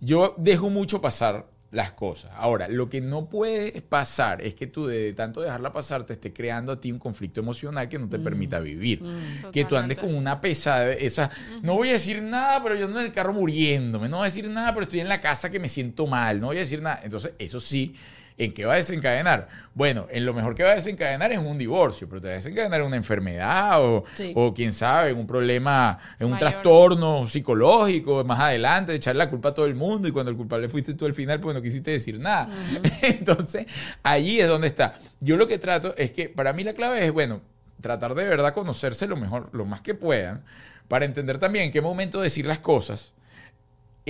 [0.00, 2.32] Yo dejo mucho pasar las cosas.
[2.34, 6.32] Ahora, lo que no puede pasar es que tú de tanto dejarla pasar te esté
[6.32, 8.24] creando a ti un conflicto emocional que no te mm.
[8.24, 9.02] permita vivir.
[9.02, 9.50] Mm.
[9.52, 11.62] Que tú andes con una pesada, esa, uh -huh.
[11.62, 14.28] no voy a decir nada, pero yo ando en el carro muriéndome, no voy a
[14.28, 16.82] decir nada, pero estoy en la casa que me siento mal, no voy a decir
[16.82, 17.00] nada.
[17.04, 17.94] Entonces, eso sí,
[18.40, 19.48] ¿en qué va a desencadenar?
[19.74, 22.36] Bueno, en lo mejor que va a desencadenar es un divorcio, pero te va a
[22.36, 24.32] desencadenar una enfermedad o, sí.
[24.34, 26.48] o quién sabe, un problema, un Mayor.
[26.50, 30.38] trastorno psicológico más adelante, de echar la culpa a todo el mundo y cuando el
[30.38, 32.48] culpable fuiste tú al final, pues no quisiste decir nada.
[32.48, 32.98] Uh -huh.
[33.02, 33.66] Entonces,
[34.02, 34.94] allí es donde está.
[35.20, 37.42] Yo lo que trato es que para mí la clave es, bueno,
[37.82, 40.44] tratar de verdad conocerse lo mejor, lo más que puedan,
[40.88, 43.12] para entender también en qué momento decir las cosas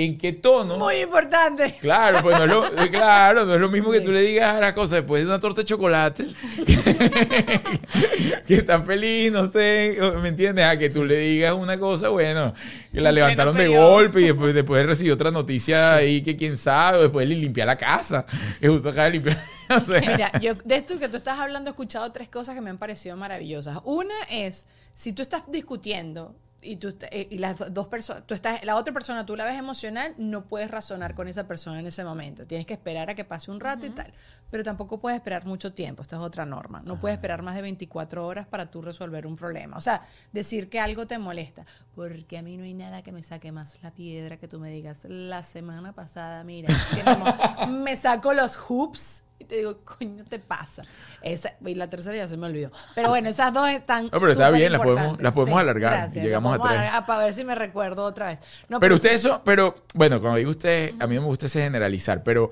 [0.05, 0.79] en qué tono.
[0.79, 1.77] Muy importante.
[1.81, 4.57] Claro, pues no es lo, eh, claro, no es lo mismo que tú le digas
[4.57, 6.27] a la cosa después de una torta de chocolate.
[8.47, 10.65] que están feliz, no sé, ¿me entiendes?
[10.65, 12.55] A que tú le digas una cosa, bueno,
[12.93, 16.05] que la levantaron de golpe y después, después recibió otra noticia sí.
[16.05, 18.25] ahí que quién sabe, después le limpia la casa.
[18.59, 19.45] Que justo acaba de limpiar.
[19.71, 20.01] O sea.
[20.01, 22.79] Mira, yo de esto que tú estás hablando he escuchado tres cosas que me han
[22.79, 23.79] parecido maravillosas.
[23.85, 28.65] Una es, si tú estás discutiendo y, tú, eh, y las dos personas, tú estás,
[28.65, 32.05] la otra persona tú la ves emocional, no puedes razonar con esa persona en ese
[32.05, 32.47] momento.
[32.47, 33.93] Tienes que esperar a que pase un rato uh -huh.
[33.93, 34.13] y tal.
[34.51, 36.03] Pero tampoco puedes esperar mucho tiempo.
[36.03, 36.83] Esta es otra norma.
[36.85, 37.01] No uh -huh.
[37.01, 39.77] puedes esperar más de 24 horas para tú resolver un problema.
[39.77, 41.65] O sea, decir que algo te molesta.
[41.95, 44.71] Porque a mí no hay nada que me saque más la piedra que tú me
[44.71, 45.05] digas.
[45.09, 50.39] La semana pasada, mira, que me, me saco los hoops y te digo, coño, te
[50.39, 50.83] pasa.
[51.23, 52.71] Esa, y la tercera ya se me olvidó.
[52.95, 54.05] Pero bueno, esas dos están.
[54.05, 55.93] No, pero está bien, las podemos, las podemos sí, alargar.
[55.93, 56.93] Gracias, llegamos a tres.
[56.93, 58.39] A, para ver si me recuerdo otra vez.
[58.69, 61.47] No, pero, pero usted eso, pero bueno, cuando digo usted, a mí no me gusta
[61.47, 62.51] ese generalizar, pero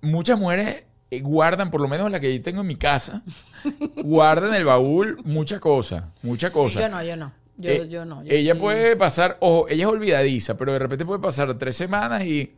[0.00, 3.22] muchas mujeres eh, guardan, por lo menos la que yo tengo en mi casa,
[3.96, 6.80] guardan en el baúl mucha cosa, mucha cosa.
[6.80, 7.32] Yo no, yo no.
[7.58, 8.24] Yo, Eh, yo no.
[8.24, 8.60] yo ella sí.
[8.60, 12.54] puede pasar, ojo, ella es olvidadiza, pero de repente puede pasar tres semanas y...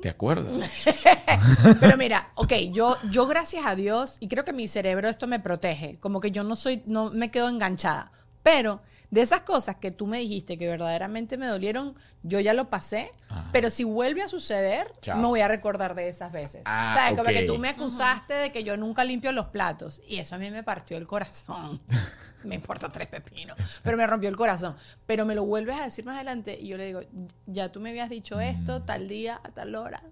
[0.00, 0.88] ¿Te acuerdas?
[1.80, 5.40] Pero mira, ok, yo, yo gracias a Dios, y creo que mi cerebro esto me
[5.40, 8.12] protege, como que yo no soy, no me quedo enganchada.
[8.42, 12.70] Pero de esas cosas que tú me dijiste que verdaderamente me dolieron, yo ya lo
[12.70, 13.10] pasé.
[13.52, 15.18] Pero si vuelve a suceder, Chao.
[15.18, 16.62] me voy a recordar de esas veces.
[16.64, 17.10] Ah, ¿Sabes?
[17.18, 17.28] Como ok.
[17.36, 20.00] que tú me acusaste de que yo nunca limpio los platos.
[20.06, 21.80] Y eso a mí me partió el corazón.
[22.44, 23.56] me importa tres pepinos.
[23.82, 24.76] Pero me rompió el corazón.
[25.06, 27.00] Pero me lo vuelves a decir más adelante y yo le digo,
[27.46, 28.40] ya tú me habías dicho Mm.
[28.42, 30.02] esto tal día, a tal hora.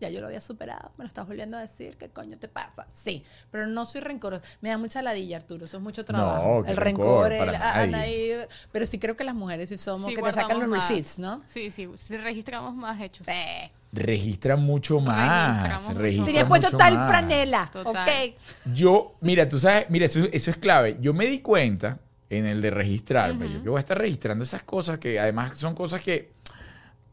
[0.00, 2.86] Ya yo lo había superado, me lo estás volviendo a decir, ¿qué coño te pasa?
[2.92, 4.42] Sí, pero no soy rencoroso.
[4.60, 6.64] Me da mucha ladilla, Arturo, eso es mucho trabajo.
[6.66, 7.54] el rencor, el,
[7.94, 8.30] ahí.
[8.70, 10.88] Pero sí creo que las mujeres sí somos, Sí, que te sacan los más.
[10.88, 11.42] receipts, ¿no?
[11.48, 13.26] Sí, sí, sí, registramos más hechos.
[13.26, 13.70] Sí.
[13.90, 15.94] Registra mucho más.
[15.94, 16.26] Registra.
[16.26, 17.10] Tenía puesto tal más.
[17.10, 17.96] franela, Total.
[18.30, 18.34] ok.
[18.74, 20.98] Yo, mira, tú sabes, mira, eso, eso es clave.
[21.00, 21.98] Yo me di cuenta
[22.30, 23.50] en el de registrarme.
[23.50, 26.32] Yo que voy a estar registrando esas cosas que además son cosas que.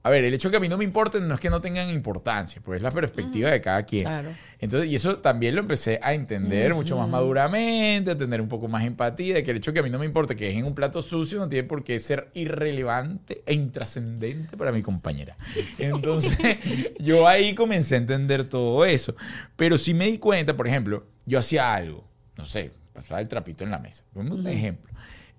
[0.06, 1.90] A ver, el hecho que a mí no me importen no es que no tengan
[1.90, 4.04] importancia, pues es la perspectiva de cada quien.
[4.04, 4.30] Claro.
[4.60, 8.68] Entonces, y eso también lo empecé a entender mucho más maduramente, a tener un poco
[8.68, 10.66] más empatía, de que el hecho que a mí no me importe que es en
[10.66, 15.38] un plato sucio no tiene por qué ser irrelevante e intrascendente para mi compañera.
[15.80, 16.38] Entonces,
[17.00, 19.16] yo ahí comencé a entender todo eso.
[19.56, 23.64] Pero sí me di cuenta, por ejemplo, yo hacía algo, no sé, pasaba el trapito
[23.64, 24.94] en la mesa, un ejemplo.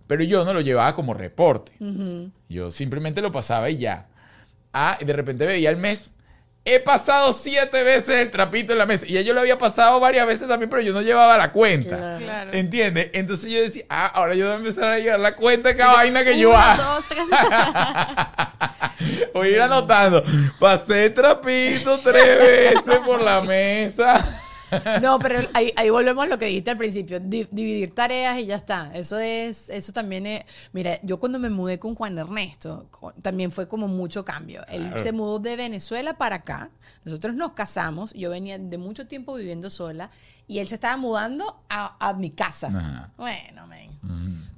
[0.09, 1.71] Pero yo no lo llevaba como reporte.
[2.49, 4.09] Yo simplemente lo pasaba y ya.
[4.79, 6.11] Ah, y de repente veía el mes.
[6.67, 9.07] He pasado siete veces el trapito en la mesa.
[9.07, 11.97] Y ya yo lo había pasado varias veces también, pero yo no llevaba la cuenta.
[11.97, 12.25] Claro.
[12.25, 12.51] Claro.
[12.53, 13.09] ¿Entiendes?
[13.15, 15.95] Entonces yo decía, ah, ahora yo voy a empezar a llevar la cuenta de cada
[15.95, 16.83] vaina que yo hago.
[16.83, 17.25] dos, tres.
[19.33, 20.23] Voy a ir anotando.
[20.61, 24.43] Pasé trapito tres veces por la mesa.
[25.03, 28.47] No, pero ahí, ahí volvemos a lo que dijiste al principio, di- dividir tareas y
[28.47, 28.91] ya está.
[28.95, 32.89] Eso es, eso también es, mira, yo cuando me mudé con Juan Ernesto,
[33.23, 34.63] también fue como mucho cambio.
[34.69, 35.03] Él Claro.
[35.03, 36.71] se mudó de Venezuela para acá,
[37.05, 40.11] nosotros nos casamos, yo venía de mucho tiempo viviendo sola
[40.49, 43.13] y él se estaba mudando a, a mi casa.
[43.17, 43.87] Bueno, men.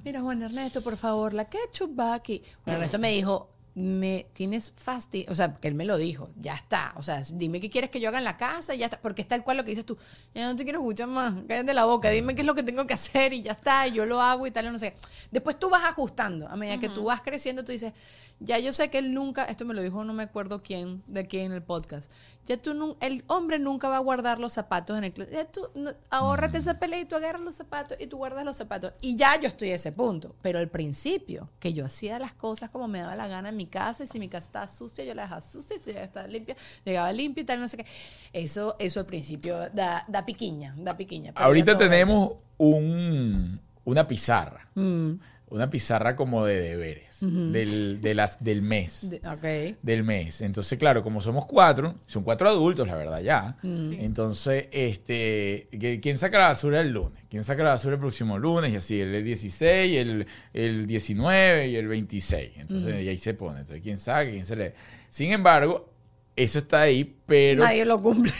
[0.04, 2.42] Mira, Juan Ernesto, por favor, la ketchup va aquí.
[2.64, 6.54] Juan Ernesto me dijo, me tienes fastidio, o sea, que él me lo dijo, ya
[6.54, 9.00] está, o sea, dime qué quieres que yo haga en la casa y ya está,
[9.00, 9.96] porque es tal cual lo que dices tú,
[10.34, 12.88] ya no te quiero escuchar más, cállate la boca, dime qué es lo que tengo
[12.88, 14.94] que hacer y ya está, y yo lo hago y tal, y no sé.
[15.30, 17.92] Después tú vas ajustando, a medida que tú vas creciendo, tú dices,
[18.40, 21.28] ya yo sé que él nunca, esto me lo dijo no me acuerdo quién, de
[21.28, 22.10] quién en el podcast,
[22.48, 25.68] ya tú, el hombre nunca va a guardar los zapatos en el closet, ya tú,
[25.74, 29.14] no- ahórrate esa pelea y tú agarras los zapatos y tú guardas los zapatos, y
[29.16, 32.88] ya yo estoy a ese punto, pero al principio, que yo hacía las cosas como
[32.88, 35.22] me daba la gana en mi casa, y si mi casa estaba sucia, yo la
[35.22, 37.86] dejaba sucia, y si ya estaba limpia, llegaba limpia y tal, no sé qué,
[38.32, 41.32] eso, eso al principio da, da piquiña, da piquiña.
[41.36, 44.68] Ahorita tenemos un, una pizarra.
[44.74, 45.12] Mm,
[45.50, 49.08] Una pizarra como de deberes del, de las, del mes.
[49.10, 49.78] de- ok.
[49.82, 50.40] del mes.
[50.42, 53.56] Entonces, claro, como somos cuatro, son cuatro adultos, la verdad, ya.
[53.62, 55.68] Entonces, este,
[56.02, 57.24] ¿quién saca la basura el lunes?
[57.30, 58.72] ¿Quién saca la basura el próximo lunes?
[58.72, 62.50] Y así, el 16, el, el 19 y el 26.
[62.56, 63.60] Entonces, y ahí se pone.
[63.60, 64.30] Entonces, ¿quién saca?
[64.30, 64.72] ¿Quién se lee?
[65.10, 65.90] Sin embargo,
[66.36, 68.32] eso está ahí, pero, Nadie lo cumple.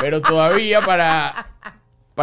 [0.00, 1.51] pero todavía para,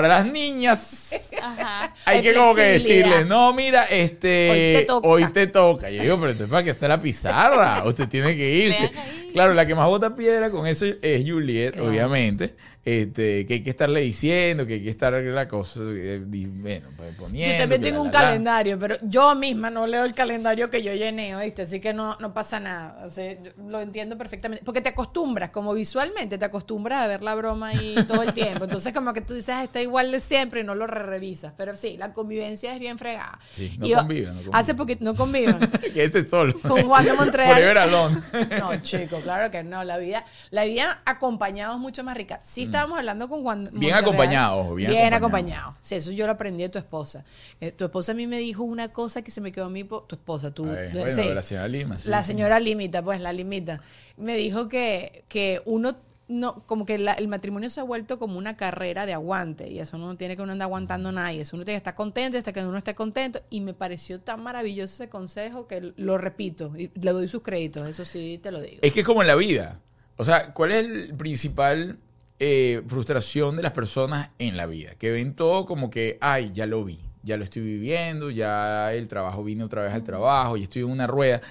[0.01, 1.93] para las niñas Ajá.
[2.05, 3.07] hay que como que flexibilidad.
[3.09, 5.07] decirle, no, mira, este, Hoy te toca.
[5.09, 5.89] hoy te toca.
[5.89, 8.91] Yo digo, pero entonces para qué está la pizarra, usted tiene que irse.
[9.33, 11.89] Claro, la que más bota piedra con eso es Juliet, Claro.
[11.89, 16.45] obviamente, este, que hay que estarle diciendo, que hay que estar la cosa, eh, y,
[16.45, 17.53] bueno, pues, poniendo.
[17.53, 18.25] Yo también que tengo la, un la, la.
[18.27, 21.63] calendario, pero yo misma no leo el calendario que yo llené, ¿oíste?
[21.63, 23.05] Así que no, no pasa nada.
[23.05, 24.63] O sea, yo lo entiendo perfectamente.
[24.65, 28.63] Porque te acostumbras, como visualmente, te acostumbras a ver la broma ahí todo el tiempo.
[28.63, 31.53] Entonces, como que tú dices, "Ah, está igual de siempre y no lo re revisas.
[31.57, 33.39] Pero sí, la convivencia es bien fregada.
[33.53, 34.55] Sí, no conviven, no conviven.
[34.55, 35.59] Hace poquito, no conviven.
[35.93, 36.53] Quédese solo.
[36.67, 37.53] Con Juan de Montreal.
[37.53, 38.17] Forever alone.
[39.21, 39.83] Claro que no.
[39.83, 42.39] La vida, la vida acompañados es mucho más rica.
[42.41, 43.69] Sí estábamos hablando con Juan.
[43.71, 43.79] Mm.
[43.79, 45.57] Bien acompañados, bien Bien acompañados.
[45.59, 45.75] acompañados.
[45.81, 47.23] Sí, eso yo lo aprendí de tu esposa.
[47.61, 49.83] Eh, tu esposa a mí me dijo una cosa que se me quedó a mí,
[49.83, 50.65] tu esposa, tú.
[50.65, 51.23] Ay, eh, bueno, sí.
[51.33, 51.97] la señora Lima.
[51.97, 52.27] sí, la sí.
[52.27, 53.81] señora limita, pues la limita.
[54.17, 55.95] Me dijo que, que uno
[56.29, 59.79] no, como que la- el matrimonio se ha vuelto como una carrera de aguante y
[59.79, 62.37] eso no tiene que uno andar aguantando a nadie, eso uno tiene que estar contento
[62.37, 66.71] hasta que uno esté contento y me pareció tan maravilloso ese consejo que lo repito
[66.77, 68.77] y le doy sus créditos, eso sí te lo digo.
[68.81, 69.81] Es que es como en la vida.
[70.17, 71.97] O sea, ¿cuál es el principal
[72.39, 74.91] eh, frustración de las personas en la vida?
[74.99, 79.07] Que ven todo como que, ay, ya lo vi, ya lo estoy viviendo, ya el
[79.07, 81.41] trabajo vine otra vez al trabajo y estoy en una rueda.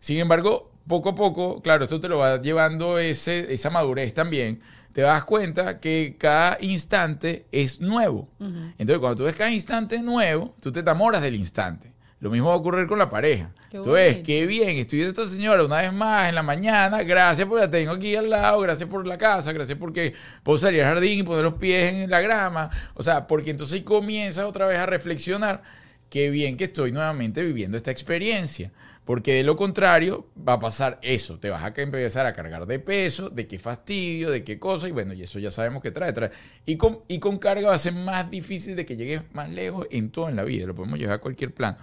[0.00, 4.60] Sin embargo, poco a poco, claro, esto te lo va llevando ese, esa madurez también.
[4.92, 8.28] Te das cuenta que cada instante es nuevo.
[8.40, 11.92] Entonces, cuando tú ves cada instante nuevo, tú te enamoras del instante.
[12.18, 13.52] Lo mismo va a ocurrir con la pareja.
[13.70, 14.22] Qué bonito.
[14.24, 17.02] qué bien, estoy viendo a esta señora una vez más en la mañana.
[17.02, 20.82] Gracias porque la tengo aquí al lado, gracias por la casa, gracias porque puedo salir
[20.82, 22.70] al jardín y poner los pies en la grama.
[22.94, 25.62] O sea, porque entonces comienzas otra vez a reflexionar.
[26.08, 28.72] Qué bien que estoy nuevamente viviendo esta experiencia.
[29.06, 31.38] Porque de lo contrario va a pasar eso.
[31.38, 34.88] Te vas a empezar a cargar de peso, de qué fastidio, de qué cosa.
[34.88, 36.12] Y bueno, y eso ya sabemos que trae.
[36.12, 36.32] trae.
[36.66, 39.86] Y, con, y con carga va a ser más difícil de que llegues más lejos
[39.92, 40.66] en todo en la vida.
[40.66, 41.78] Lo podemos llevar a cualquier plano.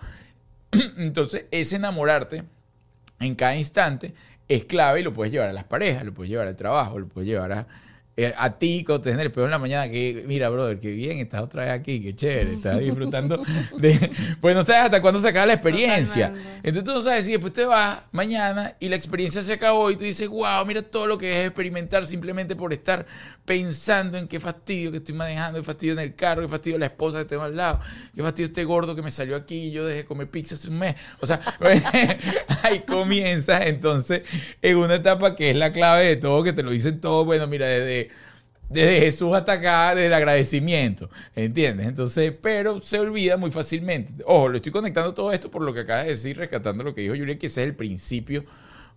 [0.98, 2.44] Entonces, ese enamorarte
[3.22, 4.14] en cada instante
[4.50, 7.08] es clave y lo puedes llevar a las parejas, lo puedes llevar al trabajo, lo
[7.08, 7.68] puedes llevar a,
[8.16, 9.90] eh, a ti cuando te el peor en la mañana.
[9.90, 13.44] Que mira, brother, qué bien, estás otra vez aquí, qué chévere, estás disfrutando
[13.78, 14.12] de.
[14.40, 16.28] Pues no sabes hasta cuándo se acaba la experiencia.
[16.28, 16.68] Totalmente.
[16.68, 19.96] Entonces tú no sabes si después te vas mañana y la experiencia se acabó y
[19.96, 23.06] tú dices, wow, mira todo lo que es experimentar simplemente por estar
[23.46, 26.86] pensando en qué fastidio que estoy manejando, qué fastidio en el carro, qué fastidio la
[26.86, 27.80] esposa que tengo al lado,
[28.16, 30.70] qué fastidio este gordo que me salió aquí y yo dejé de comer pizza hace
[30.70, 30.96] un mes.
[31.20, 31.42] O sea,
[32.64, 34.22] ahí comienzas entonces
[34.62, 37.48] en una etapa que es la clave de todo, que te lo dicen todos, bueno,
[37.48, 38.03] mira, desde
[38.70, 41.88] desde Jesús hasta acá, desde el agradecimiento, ¿entiendes?
[41.88, 44.24] Entonces, pero se olvida muy fácilmente.
[44.26, 47.02] Ojo, le estoy conectando todo esto por lo que acabas de decir, rescatando lo que
[47.02, 48.46] dijo Julián, que ese es el principio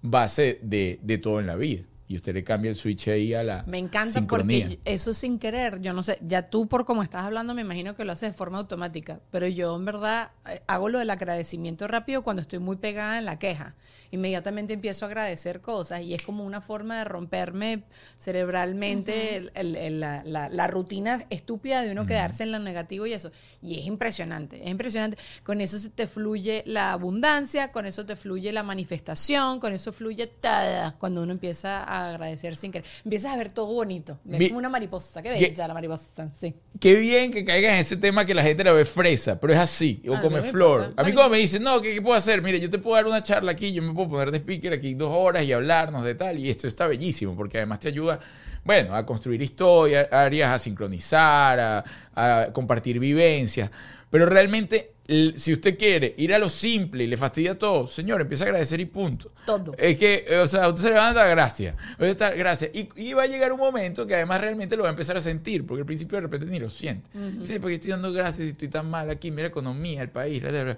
[0.02, 1.82] base de, de todo en la vida.
[2.08, 4.66] Y usted le cambia el switch ahí a la Me encanta sincronía.
[4.68, 7.96] porque eso sin querer, yo no sé, ya tú por como estás hablando me imagino
[7.96, 11.88] que lo haces de forma automática, pero yo en verdad eh, hago lo del agradecimiento
[11.88, 13.74] rápido cuando estoy muy pegada en la queja.
[14.12, 17.82] Inmediatamente empiezo a agradecer cosas y es como una forma de romperme
[18.18, 23.06] cerebralmente el- el- el- la, la- la rutina estúpida de uno quedarse en lo negativo
[23.06, 23.30] y eso.
[23.62, 25.18] Y es impresionante, es impresionante.
[25.42, 29.92] Con eso se te fluye la abundancia, con eso te fluye la manifestación, con eso
[29.92, 32.86] fluye todo cuando uno empieza a agradecer sin querer.
[33.04, 34.18] Empiezas a ver todo bonito.
[34.30, 35.22] Es Mi- como una mariposa.
[35.22, 36.54] Qué bella la mariposa, sí.
[36.80, 39.58] Qué bien que caiga en ese tema que la gente la ve fresa, pero es
[39.58, 40.80] así, o Ah, come no flor.
[40.80, 41.02] importa.
[41.02, 42.42] A mí cuando me dicen, no, ¿qué, qué puedo hacer?
[42.42, 44.94] Mire, yo te puedo dar una charla aquí, yo me puedo poner de speaker aquí
[44.94, 48.18] dos horas y hablarnos de tal, y esto está bellísimo, porque además te ayuda,
[48.64, 51.84] bueno, a construir historias, áreas, a sincronizar, a,
[52.14, 53.70] a compartir vivencias,
[54.10, 54.92] pero realmente,
[55.36, 58.80] si usted quiere ir a lo simple y le fastidia todo, señor, empieza a agradecer
[58.80, 59.30] y punto.
[59.44, 59.74] Todo.
[59.78, 61.74] Es que, eh, o sea, usted se levanta, gracias.
[61.92, 62.70] Usted está, gracias.
[62.74, 65.20] Y, y va a llegar un momento que además realmente lo va a empezar a
[65.20, 67.08] sentir, porque al principio de repente ni lo siente.
[67.38, 70.42] Dice, porque estoy dando gracias y estoy tan mal aquí, mira la economía, el país,
[70.42, 70.76] la- la- la".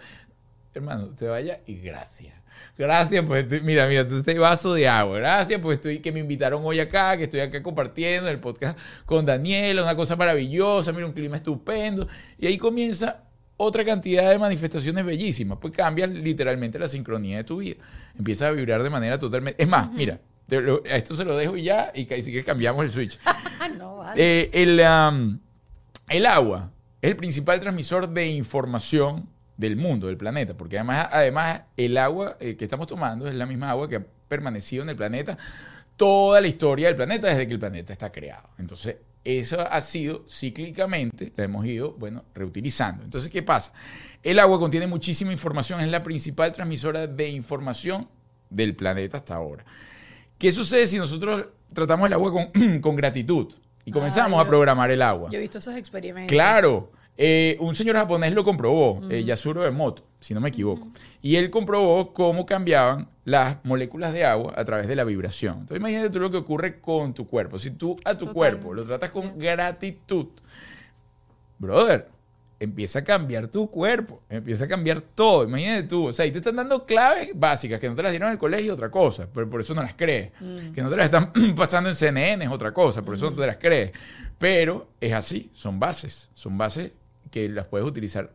[0.74, 2.34] Hermano, te vaya y gracias.
[2.76, 5.18] Gracias, pues, estoy- mira, mira, este vaso de agua.
[5.18, 9.24] Gracias, pues, estoy, que me invitaron hoy acá, que estoy acá compartiendo el podcast con
[9.26, 12.06] Daniela, una cosa maravillosa, mira, un clima estupendo.
[12.38, 13.24] Y ahí comienza
[13.58, 15.58] otra cantidad de manifestaciones bellísimas.
[15.60, 17.76] Pues cambia literalmente la sincronía de tu vida.
[18.18, 19.60] Empieza a vibrar de manera totalmente...
[19.62, 22.42] Es más, mira, lo- a esto se lo dejo y ya, y que- si que
[22.42, 23.18] cambiamos el switch.
[23.26, 24.14] Ah, no, vale.
[24.50, 24.50] Eh,
[26.08, 26.70] el agua
[27.02, 32.36] es el principal transmisor de información del mundo, del planeta, porque además, además el agua
[32.40, 35.36] eh, que estamos tomando es la misma agua que ha permanecido en el planeta
[35.96, 38.48] toda la historia del planeta desde que el planeta está creado.
[38.58, 38.96] Entonces,
[39.36, 43.04] eso ha sido cíclicamente, la hemos ido, bueno, reutilizando.
[43.04, 43.72] Entonces, ¿qué pasa?
[44.22, 48.08] El agua contiene muchísima información, es la principal transmisora de información
[48.48, 49.64] del planeta hasta ahora.
[50.38, 53.52] ¿Qué sucede si nosotros tratamos el agua con, con gratitud
[53.84, 55.28] y comenzamos Ah, a programar el agua?
[55.30, 56.30] Yo he visto esos experimentos.
[56.32, 56.92] Claro.
[57.20, 60.86] Eh, un señor japonés lo comprobó, eh, Yasuro Emoto, si no me equivoco.
[61.20, 65.54] Y él comprobó cómo cambiaban las moléculas de agua a través de la vibración.
[65.54, 67.58] Entonces imagínate tú lo que ocurre con tu cuerpo.
[67.58, 68.34] Si tú a tu Total.
[68.34, 70.28] cuerpo lo tratas con gratitud,
[71.58, 72.08] brother,
[72.60, 75.42] empieza a cambiar tu cuerpo, empieza a cambiar todo.
[75.42, 78.28] Imagínate tú, o sea, y te están dando claves básicas que no te las dieron
[78.28, 80.30] en el colegio, otra cosa, pero por eso no las crees.
[80.72, 83.44] Que no te las están pasando en CNN es otra cosa, por eso no te
[83.44, 83.90] las crees.
[84.38, 86.92] Pero es así, son bases, son bases
[87.30, 88.32] que las puedes utilizar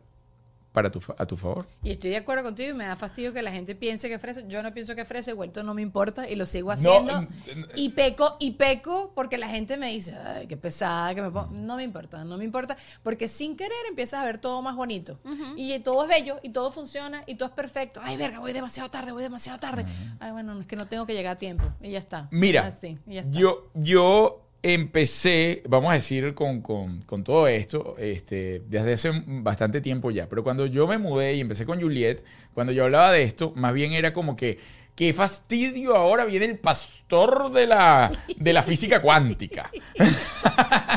[0.72, 1.68] para tu, fa- a tu favor.
[1.84, 4.40] Y estoy de acuerdo contigo y me da fastidio que la gente piense que fresa.
[4.48, 7.28] Yo no pienso que fresa, vuelto no me importa y lo sigo haciendo.
[7.76, 11.46] y peco, y peco porque la gente me dice, ay, qué pesada que me pongo.
[11.52, 12.76] No me importa, no me importa.
[13.04, 15.20] Porque sin querer empiezas a ver todo más bonito.
[15.56, 18.00] Y todo es bello, y todo funciona, y todo es perfecto.
[18.02, 19.86] Ay, verga, voy demasiado tarde, voy demasiado tarde.
[20.18, 21.72] Ay, bueno, es que no tengo que llegar a tiempo.
[21.82, 22.26] Y ya está.
[22.32, 23.30] Mira, Así, y ya está.
[23.38, 29.82] yo, yo empecé, vamos a decir, con, con- con todo esto este, desde hace bastante
[29.82, 33.22] tiempo ya, pero cuando yo me mudé y empecé con Juliet, cuando yo hablaba de
[33.24, 34.58] esto, más bien era como que,
[34.94, 39.70] qué fastidio ahora viene el pastor de la, de la física cuántica.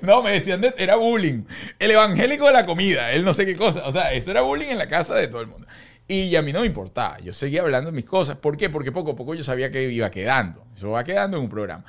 [0.00, 1.44] No, me decían, de- era bullying.
[1.78, 3.86] El evangélico de la comida, él no sé qué cosa.
[3.86, 5.66] O sea, eso era bullying en la casa de todo el mundo.
[6.12, 7.18] Y a mí no me importaba.
[7.20, 8.36] Yo seguía hablando de mis cosas.
[8.36, 8.68] ¿Por qué?
[8.68, 10.62] Porque poco a poco yo sabía que iba quedando.
[10.76, 11.86] Eso va quedando en un programa.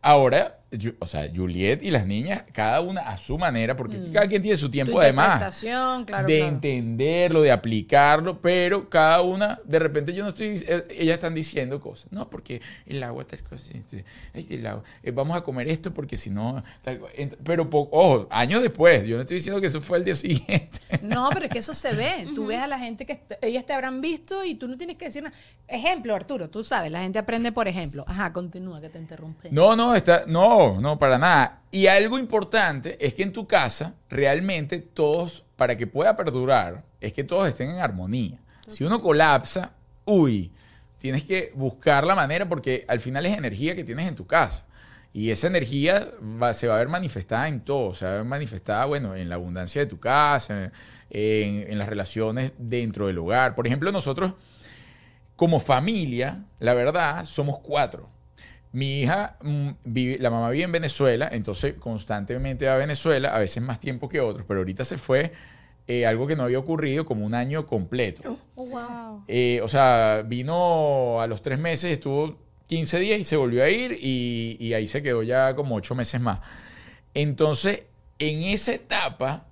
[0.00, 0.60] Ahora,
[0.98, 4.42] o sea, Juliet y las niñas, cada una a su manera, porque aquí cada quien
[4.42, 6.28] tiene su Tu tiempo además claro, de claro.
[6.28, 11.80] entenderlo, de aplicarlo, pero cada una, de repente yo no estoy, eh, ellas están diciendo
[11.80, 13.72] cosas, no, porque el agua tal cosa,
[14.34, 17.00] el agua, eh, vamos a comer esto porque si no, tal
[17.44, 20.80] pero ojo, años después, yo no estoy diciendo que eso fue el día siguiente.
[21.02, 22.26] No, pero es que eso se ve.
[22.34, 25.06] Tú ves a la gente que ellas te habrán visto y tú no tienes que
[25.06, 25.34] decir nada.
[25.68, 28.04] Ejemplo, Arturo, tú sabes, la gente aprende por ejemplo.
[28.06, 29.48] Ajá, continúa, que te interrumpe.
[29.50, 31.60] No, no, está, no, no, para nada.
[31.70, 37.12] Y algo importante es que en tu casa, realmente todos, para que pueda perdurar, es
[37.12, 38.38] que todos estén en armonía.
[38.68, 39.72] Si uno colapsa,
[40.04, 40.52] uy,
[40.98, 44.64] tienes que buscar la manera porque al final es energía que tienes en tu casa.
[45.12, 46.08] Y esa energía
[46.42, 47.94] va- se va a ver manifestada en todo.
[47.94, 50.72] Se va a ver manifestada, bueno, en la abundancia de tu casa,
[51.10, 53.54] en, en las relaciones dentro del hogar.
[53.54, 54.34] Por ejemplo, nosotros
[55.36, 58.08] como familia, la verdad, somos cuatro.
[58.76, 63.38] Mi hija, mm, vive- la mamá vive en Venezuela, entonces constantemente va a Venezuela, a
[63.38, 65.32] veces más tiempo que otros, pero ahorita se fue
[65.88, 68.36] eh, algo que no había ocurrido como un año completo.
[68.56, 69.24] wow.
[69.28, 73.70] Eh, o sea, vino a los tres meses, estuvo 15 días y se volvió a
[73.70, 76.40] ir y, y ahí se quedó ya como ocho meses más.
[77.14, 77.84] Entonces,
[78.18, 79.46] en esa etapa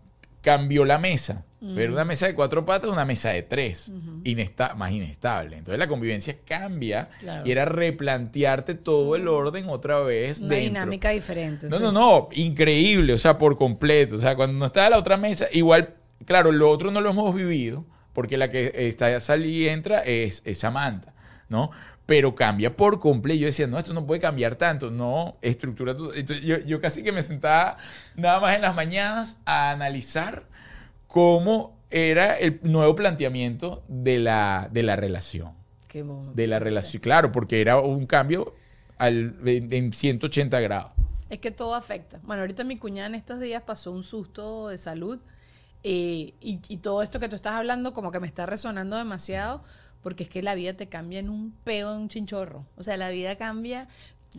[0.45, 1.45] cambió la mesa.
[1.77, 3.91] Era una mesa de cuatro patas, una mesa de tres,
[4.23, 5.57] Inesta- más inestable.
[5.57, 7.49] Entonces la convivencia cambia Claro.
[7.49, 10.41] y era replantearte todo el orden otra vez.
[10.41, 10.65] Una dentro.
[10.69, 11.69] dinámica diferente.
[11.71, 11.83] No, sí.
[11.83, 14.17] no, no, increíble, o sea, por completo.
[14.17, 15.95] O sea, cuando no estaba la otra mesa, igual,
[16.27, 20.43] claro, lo otro no lo hemos vivido, porque la que está salí y entra es,
[20.45, 21.15] es Samantha,
[21.49, 21.71] ¿no?
[22.07, 23.41] Pero cambia por completo.
[23.41, 27.03] Yo decía, no, esto no puede cambiar tanto, no, estructura tu- Entonces, yo, yo casi
[27.03, 27.79] que me sentaba
[28.15, 30.45] nada más en las mañanas a analizar
[31.07, 35.53] cómo era el nuevo planteamiento de la, de la relación
[35.89, 36.03] Qué
[36.35, 37.01] de la relación.
[37.01, 38.55] Claro, porque era un cambio
[38.99, 40.93] al, en, en 180 grados.
[41.31, 42.21] Es que todo afecta.
[42.25, 45.21] Bueno, ahorita mi cuñada en estos días pasó un susto de salud
[45.85, 49.63] eh, y, y todo esto que tú estás hablando como que me está resonando demasiado
[50.05, 52.67] porque es que la vida te cambia en un peo, en un chinchorro.
[52.77, 53.89] O sea, la vida cambia.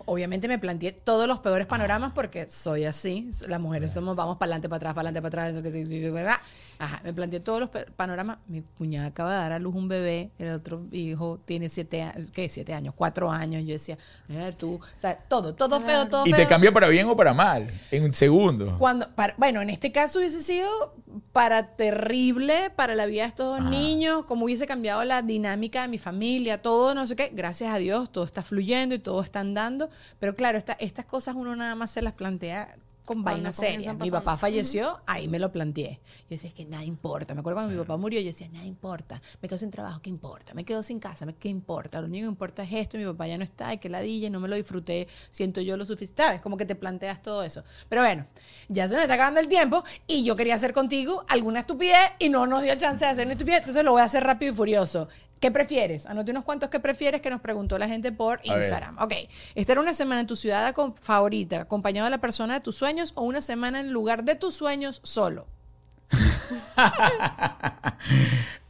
[0.06, 3.30] Obviamente me planteé todos los peores panoramas porque soy así.
[3.48, 6.38] Las mujeres somos, vamos para adelante, para atrás, para adelante, para atrás, ¿verdad?
[6.80, 8.38] Ajá, me planteé todos los panoramas.
[8.48, 12.30] Mi cuñada acaba de dar a luz un bebé, el otro hijo tiene siete años,
[12.34, 12.50] ¿qué?
[12.50, 13.64] Siete años, cuatro años.
[13.66, 13.98] Yo decía,
[14.28, 16.38] mira tú, o sea, todo, todo feo, todo Y feo.
[16.40, 18.76] te cambia para bien o para mal, en un segundo.
[18.78, 20.70] Cuando, para- bueno, en este caso hubiese sido
[21.32, 23.70] para terrible para la vida de estos Ajá.
[23.70, 27.32] niños, como hubiese cambiado la dinámica de mi familia, todo, no sé qué.
[27.34, 29.90] Gracias a Dios, todo está fluyendo y todo está andando.
[30.20, 33.94] Pero claro, esta- estas cosas uno nada más se las plantea con vainas serias.
[34.06, 36.00] Mi papá falleció, ahí me lo planteé.
[36.24, 37.34] Yo decía, es que nada importa.
[37.34, 39.22] Me acuerdo cuando mi papá murió, yo decía, nada importa.
[39.42, 40.54] Me quedo sin trabajo, ¿qué importa?
[40.54, 42.02] Me quedo sin casa, ¿me- ¿qué importa?
[42.02, 44.30] Lo único que importa es esto, mi papá ya no está, y que ladilla, y
[44.30, 46.22] no me lo disfruté, siento yo lo suficiente.
[46.24, 46.42] ¿Sabes?
[46.42, 47.64] Como que te planteas todo eso.
[47.90, 48.26] Pero bueno,
[48.70, 52.30] ya se me está acabando el tiempo y yo quería hacer contigo alguna estupidez y
[52.30, 54.56] no nos dio chance de hacer una estupidez, entonces lo voy a hacer rápido y
[54.56, 55.08] furioso.
[55.40, 56.06] ¿Qué prefieres?
[56.06, 58.64] Anote unos cuantos que prefieres que nos preguntó la gente por A ver.
[58.64, 58.98] Instagram.
[59.00, 59.14] Ok,
[59.54, 63.24] estar una semana en tu ciudad favorita, acompañado de la persona de tus sueños, o
[63.24, 65.48] una semana en lugar de tus sueños solo.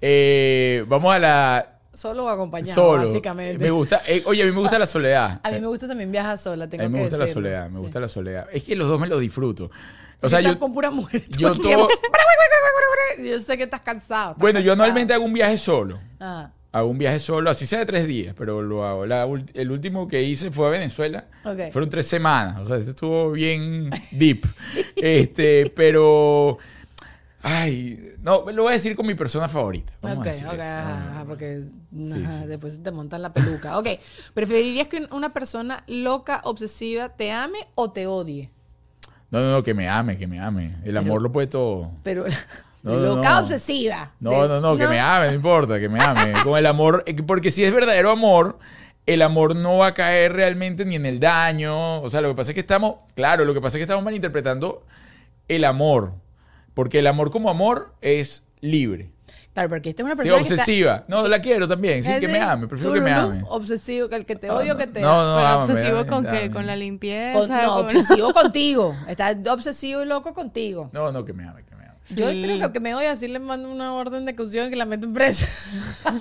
[0.01, 3.03] Eh, vamos a la Solo o acompañado, solo.
[3.07, 3.57] básicamente.
[3.63, 5.39] Me gusta, eh, oye, a mí me gusta la soledad.
[5.43, 7.78] A mí me gusta también viajar sola, A tengo mí me gusta la soledad, me
[7.78, 7.82] Sí.
[7.84, 8.47] gusta la soledad.
[8.51, 9.72] Es que los dos me los disfruto.
[10.22, 11.24] O sea, yo, con pura mujer.
[11.30, 11.88] yo todo,
[13.24, 14.32] Yo sé que estás cansado.
[14.32, 15.99] estás bueno, yo anualmente hago un viaje solo.
[16.20, 19.05] Ah, Hago un viaje solo, así sea de tres días, pero lo hago.
[19.05, 21.26] La el último que hice fue a Venezuela.
[21.45, 21.72] Ok.
[21.72, 22.57] Fueron tres semanas.
[22.59, 24.43] O sea, este estuvo bien deep.
[24.97, 26.57] este, pero.
[27.41, 29.93] Ay, no, lo voy a decir con mi persona favorita.
[30.01, 31.61] Vamos ok, a decir ok, ajá, ajá, porque
[32.05, 32.45] Sí, ajá, sí.
[32.47, 33.78] después te montan la peluca.
[33.78, 33.88] Ok,
[34.34, 38.49] ¿preferirías que una persona loca, obsesiva, te ame o te odie?
[39.30, 40.76] No, no, no, que me ame, que me ame.
[40.84, 41.91] El amor lo puede todo.
[42.03, 42.26] Pero
[42.86, 43.39] No, no, loca, no.
[43.39, 44.11] obsesiva.
[44.19, 46.33] No, De- no, no, que me ame, no importa, que me ame.
[46.43, 48.57] Con el amor, eh, porque si es verdadero amor,
[49.05, 52.01] el amor no va a caer realmente ni en el daño.
[52.01, 54.03] O sea, lo que pasa es que estamos, claro, lo que pasa es que estamos
[54.03, 54.83] malinterpretando
[55.47, 56.13] el amor.
[56.73, 59.11] Porque el amor como amor es libre.
[59.53, 61.03] Claro, porque esta es una Sí, persona que está- obsesiva.
[61.07, 62.03] No, la quiero también.
[62.03, 62.67] Sí, ¿Es que me ame.
[62.67, 63.41] Prefiero tú, que me ame.
[63.47, 66.09] Obsesivo, que el que te odio no, que te no, no, Pero ámame, obsesivo ámame,
[66.09, 66.51] con qué?
[66.51, 67.39] Con la limpieza.
[67.39, 68.93] Con- no, con- obsesivo contigo.
[69.07, 70.89] Está obsesivo y loco contigo.
[70.91, 71.74] No, no, que me ame, que
[72.10, 72.43] Yo Sí.
[72.43, 75.06] creo que que me odia así le mando una orden de ejecución que la meto
[75.06, 75.47] en presa.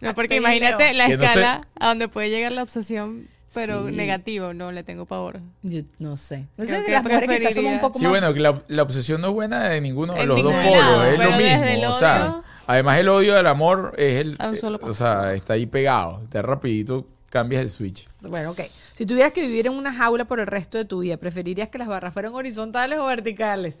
[0.00, 3.28] No, porque Sí, imagínate la Que no sé- escala a donde puede llegar la obsesión
[3.54, 3.92] pero Sí.
[3.94, 5.40] negativo, no le tengo pavor.
[5.62, 6.46] Yo no sé.
[6.58, 8.10] No Creo sé, que las mujeres quizás somos un poco Sí, más...
[8.10, 11.18] bueno, que la, la obsesión no es buena de ninguno de los dos polos, es
[11.18, 11.88] lo mismo.
[11.90, 14.36] O sea, además el odio del amor es el.
[14.38, 14.90] A un solo eh, paso.
[14.90, 16.20] o sea, está ahí pegado.
[16.24, 18.06] Está rapidito, cambias el switch.
[18.20, 18.60] Bueno, ok.
[18.94, 21.78] Si tuvieras que vivir en una jaula por el resto de tu vida, ¿preferirías que
[21.78, 23.78] las barras fueran horizontales o verticales?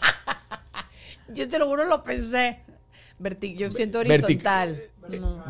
[1.28, 2.60] Yo te lo juro, lo pensé.
[3.20, 4.82] Verti- yo siento vertic- horizontal.
[5.08, 5.44] No.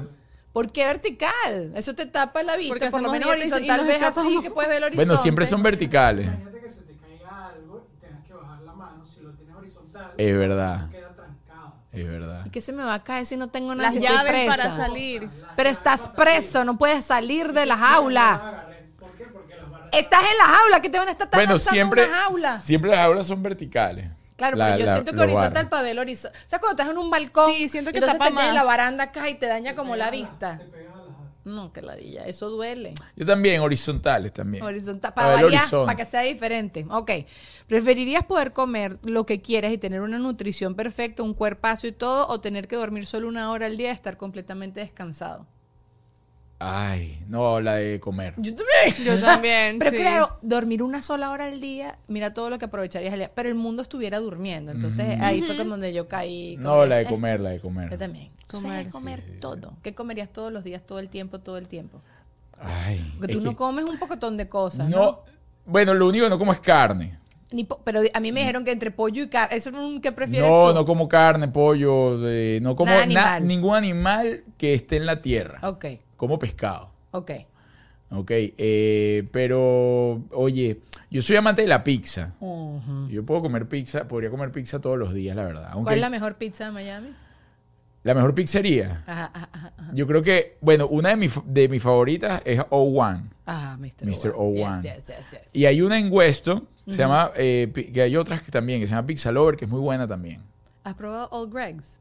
[0.53, 1.73] ¿Por qué vertical?
[1.75, 2.75] Eso te tapa la vista.
[2.75, 5.05] Porque por lo menos horizontal ves así que puedes ver el horizonte.
[5.07, 6.27] Bueno, siempre son verticales.
[6.27, 9.05] Imagínate que se te caiga algo y tengas que bajar la mano.
[9.05, 10.91] Si lo tienes horizontal, Es verdad.
[10.91, 11.75] queda trancado.
[11.91, 12.47] Es verdad.
[12.47, 13.91] ¿Y qué se me va a caer si no tengo nada?
[13.91, 14.51] Las llaves presa?
[14.57, 15.29] para salir.
[15.57, 18.35] Pero estás preso, no puedes salir de la jaula.
[18.35, 18.87] Agarré.
[19.01, 19.25] ¿Por qué?
[19.25, 22.15] Porque las barras Estás en la jaula, que te van a estar Bueno, siempre, una
[22.17, 22.59] jaula.
[22.61, 24.07] siempre las aulas son verticales.
[24.37, 26.37] Claro, La- pero yo la- siento que horizontal para ver el horizonte.
[26.39, 28.55] O sea, cuando estás en un balcón, Sí, siento que entonces tapa te tiene más.
[28.55, 30.61] la baranda acá y te daña como la vista.
[31.45, 32.95] No, que ladilla, eso duele.
[33.17, 34.65] Yo también, horizontales también.
[34.65, 36.87] Horizontal, Para para variar, para que sea diferente.
[36.91, 37.11] Ok.
[37.67, 42.27] ¿Preferirías poder comer lo que quieras y tener una nutrición perfecta, un cuerpazo y todo,
[42.29, 45.47] o tener que dormir solo una hora al día y estar completamente descansado?
[46.61, 48.35] Ay, no, la de comer.
[48.39, 49.05] Yo también.
[49.05, 49.79] Yo también.
[49.81, 49.97] Pero sí.
[49.99, 53.31] claro, dormir una sola hora al día, mira todo lo que aprovecharías al día.
[53.35, 54.73] Pero el mundo estuviera durmiendo.
[54.73, 56.57] Entonces ahí fue con donde yo caí.
[56.59, 57.91] No, la de eh, comer, la de comer.
[57.91, 58.31] Yo también.
[58.47, 58.91] Comer, Comer.
[58.91, 59.41] comer Sí, sí, sí.
[59.41, 59.75] todo.
[59.83, 62.01] ¿Qué comerías todos los días, todo el tiempo, todo el tiempo?
[62.59, 64.97] Ay, Porque tú no que- comes un pocotón de cosas, ¿no?
[64.97, 65.21] no,
[65.67, 67.19] bueno, lo único que no como es carne.
[67.55, 70.11] Ni pero a mí me dijeron que entre pollo y carne, ¿eso es un que
[70.13, 70.75] prefieres No, tú?
[70.75, 73.47] no como carne, pollo, de- no como animal.
[73.47, 75.61] ningún animal que esté en la tierra.
[75.63, 75.85] Ok,
[76.17, 76.91] Como pescado.
[77.13, 77.31] ok.
[78.11, 80.81] Ok, eh, pero oye,
[81.11, 82.35] yo soy amante de la pizza.
[83.09, 85.67] Yo puedo comer pizza, podría comer pizza todos los días, la verdad.
[85.71, 87.09] Aunque ¿Cuál es la mejor pizza de Miami?
[88.05, 89.03] La mejor pizzería.
[89.07, 89.73] Ajá, ajá, ajá.
[89.95, 93.31] Yo creo que, bueno, una de mis, de mis favoritas es O1.
[93.47, 94.07] Ah, Mr.
[94.07, 94.35] Mr.
[94.37, 94.63] Owen.
[94.63, 94.83] Owen.
[94.83, 95.41] Yes, yes, yes, yes.
[95.55, 98.95] Y hay una en Weston, se llama, eh, que hay otras que también, que se
[98.95, 100.43] llama Pizza Lover, que es muy buena también.
[100.85, 101.99] ¿Has probado Old Greg's?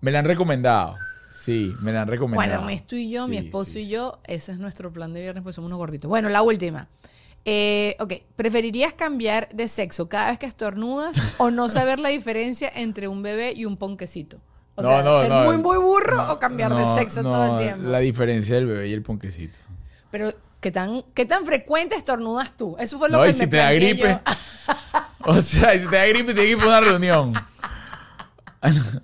[0.00, 0.96] Me la han recomendado.
[1.32, 2.48] Sí, me la han recomendado.
[2.48, 5.42] Juan Ernesto y yo, mi esposo sí, y yo, ese es nuestro plan de viernes,
[5.42, 6.08] pues somos unos gorditos.
[6.08, 6.88] Bueno, la última.
[7.44, 12.70] Eh, ok, ¿preferirías cambiar de sexo cada vez que estornudas o no saber la diferencia
[12.72, 14.40] entre un bebé y un ponquecito?
[14.76, 15.44] O No, sea, no, ser no.
[15.44, 17.88] muy, muy burro o cambiar de sexo todo el tiempo.
[17.88, 19.58] La diferencia del bebé y el ponquecito.
[20.10, 22.76] Pero, ¿qué tan, ¿qué tan frecuente estornudas tú?
[22.78, 24.08] Eso fue lo que y me si te da gripe.
[24.08, 24.20] yo.
[25.26, 27.32] O sea, si te da gripe, tienes que ir para una reunión.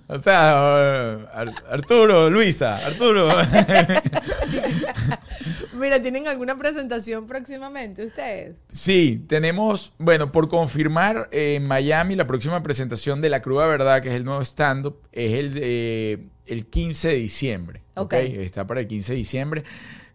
[0.07, 3.29] O sea, Ar- Arturo, Luisa, Arturo.
[5.73, 8.55] Mira, ¿tienen alguna presentación próximamente ustedes?
[8.71, 14.01] Sí, tenemos, bueno, por confirmar, eh, en Miami la próxima presentación de La Cruda Verdad,
[14.01, 17.81] que es el nuevo stand-up, es el, el 15 de diciembre.
[17.95, 18.13] Ok.
[18.13, 18.15] ¿ok?
[18.19, 19.63] Está para el 15 de diciembre.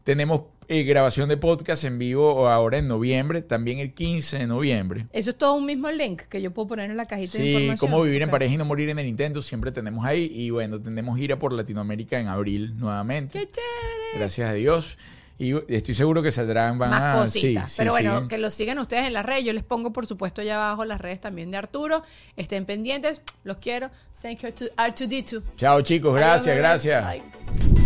[0.07, 5.09] Tenemos eh, grabación de podcast en vivo ahora en noviembre, también el 15 de noviembre.
[5.12, 7.50] Eso es todo un mismo link que yo puedo poner en la cajita de Sí,
[7.54, 7.90] información.
[7.90, 10.30] cómo vivir en pareja y no morir en el intento, siempre tenemos ahí.
[10.32, 13.36] Y bueno, tenemos gira por Latinoamérica en abril nuevamente.
[13.40, 14.18] ¡Qué chévere!
[14.18, 14.96] Gracias a Dios.
[15.38, 17.64] Y estoy seguro que saldrán, van Más cositas.
[17.64, 18.28] sí, sí, Pero bueno, siguen.
[18.28, 19.42] que lo sigan ustedes en las redes.
[19.42, 22.04] Yo les pongo, por supuesto, allá abajo las redes también de Arturo.
[22.36, 23.22] Estén pendientes.
[23.42, 23.90] Los quiero.
[24.22, 25.42] Thank you to R2D2.
[25.57, 27.04] Chao chicos, gracias, Adiós, gracias.
[27.12, 27.86] Bye.